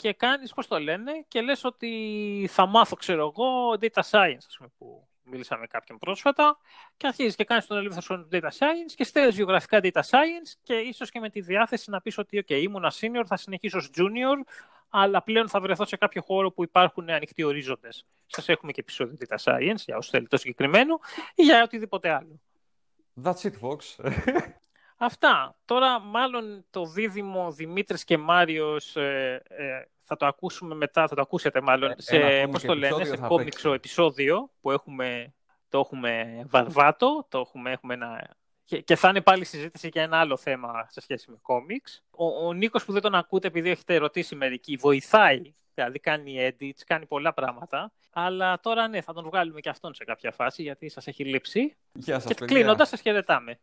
και 0.00 0.12
κάνεις, 0.12 0.52
πώς 0.54 0.66
το 0.66 0.78
λένε, 0.78 1.24
και 1.28 1.40
λες 1.40 1.64
ότι 1.64 2.48
θα 2.50 2.66
μάθω, 2.66 2.96
ξέρω 2.96 3.20
εγώ, 3.20 3.72
data 3.80 4.02
science, 4.10 4.44
ας 4.46 4.56
πούμε, 4.56 4.70
που 4.78 5.08
μίλησα 5.22 5.56
με 5.56 5.66
κάποιον 5.66 5.98
πρόσφατα, 5.98 6.58
και 6.96 7.06
αρχίζεις 7.06 7.34
και 7.34 7.44
κάνεις 7.44 7.66
τον 7.66 7.78
ελεύθερο 7.78 8.28
data 8.32 8.40
science 8.40 8.92
και 8.94 9.04
στέλνεις 9.04 9.34
βιογραφικά 9.34 9.80
data 9.82 10.00
science 10.00 10.52
και 10.62 10.74
ίσως 10.74 11.10
και 11.10 11.20
με 11.20 11.30
τη 11.30 11.40
διάθεση 11.40 11.90
να 11.90 12.00
πεις 12.00 12.18
ότι, 12.18 12.44
ok, 12.46 12.50
ήμουν 12.50 12.84
senior, 13.00 13.22
θα 13.26 13.36
συνεχίσω 13.36 13.78
ως 13.78 13.90
junior, 13.96 14.50
αλλά 14.88 15.22
πλέον 15.22 15.48
θα 15.48 15.60
βρεθώ 15.60 15.84
σε 15.84 15.96
κάποιο 15.96 16.22
χώρο 16.22 16.52
που 16.52 16.62
υπάρχουν 16.62 17.10
ανοιχτοί 17.10 17.42
ορίζοντες. 17.42 18.06
Σας 18.26 18.48
έχουμε 18.48 18.72
και 18.72 18.80
επεισόδιο 18.80 19.16
data 19.20 19.36
science, 19.44 19.82
για 19.84 19.96
όσους 19.96 20.10
θέλετε 20.10 20.28
το 20.28 20.36
συγκεκριμένο, 20.36 21.00
ή 21.34 21.42
για 21.42 21.62
οτιδήποτε 21.62 22.10
άλλο. 22.10 22.40
That's 23.24 23.42
it, 23.42 23.52
Fox. 23.60 23.78
Αυτά. 25.02 25.56
Τώρα 25.64 26.00
μάλλον 26.00 26.64
το 26.70 26.84
δίδυμο 26.84 27.52
Δημήτρης 27.52 28.04
και 28.04 28.18
Μάριος 28.18 28.96
ε, 28.96 29.42
ε, 29.48 29.82
θα 30.02 30.16
το 30.16 30.26
ακούσουμε 30.26 30.74
μετά, 30.74 31.08
θα 31.08 31.14
το 31.14 31.20
ακούσετε 31.20 31.60
μάλλον, 31.60 31.90
ε, 31.90 31.94
σε, 31.96 32.46
πώς 32.50 32.62
το 32.62 32.74
λένε, 32.74 33.04
σε 33.04 33.16
κόμιξο 33.16 33.72
επεισόδιο 33.72 34.50
που 34.60 34.70
έχουμε, 34.70 35.34
το 35.68 35.78
έχουμε 35.78 36.42
βαρβάτο, 36.48 37.26
το 37.28 37.38
έχουμε, 37.38 37.70
έχουμε 37.70 37.94
ένα... 37.94 38.36
Και, 38.64 38.80
και, 38.80 38.96
θα 38.96 39.08
είναι 39.08 39.20
πάλι 39.20 39.44
συζήτηση 39.44 39.88
για 39.92 40.02
ένα 40.02 40.18
άλλο 40.18 40.36
θέμα 40.36 40.86
σε 40.90 41.00
σχέση 41.00 41.30
με 41.30 41.36
κόμιξ. 41.42 42.02
Ο, 42.10 42.46
ο 42.46 42.52
Νίκος 42.52 42.84
που 42.84 42.92
δεν 42.92 43.02
τον 43.02 43.14
ακούτε 43.14 43.46
επειδή 43.46 43.70
έχετε 43.70 43.94
ερωτήσει 43.94 44.34
μερικοί, 44.34 44.76
βοηθάει, 44.76 45.54
δηλαδή 45.74 45.98
κάνει 45.98 46.36
edits, 46.48 46.80
κάνει 46.86 47.06
πολλά 47.06 47.34
πράγματα. 47.34 47.92
Αλλά 48.12 48.60
τώρα 48.60 48.88
ναι, 48.88 49.00
θα 49.00 49.12
τον 49.12 49.24
βγάλουμε 49.24 49.60
και 49.60 49.68
αυτόν 49.68 49.94
σε 49.94 50.04
κάποια 50.04 50.32
φάση 50.32 50.62
γιατί 50.62 50.88
σας 50.88 51.06
έχει 51.06 51.24
λείψει. 51.24 51.76
Γεια 51.92 52.18
σας, 52.18 52.34
και 52.34 52.44
κλείνοντας 52.44 52.88
σας 52.88 53.00
χαιρετάμε. 53.00 53.58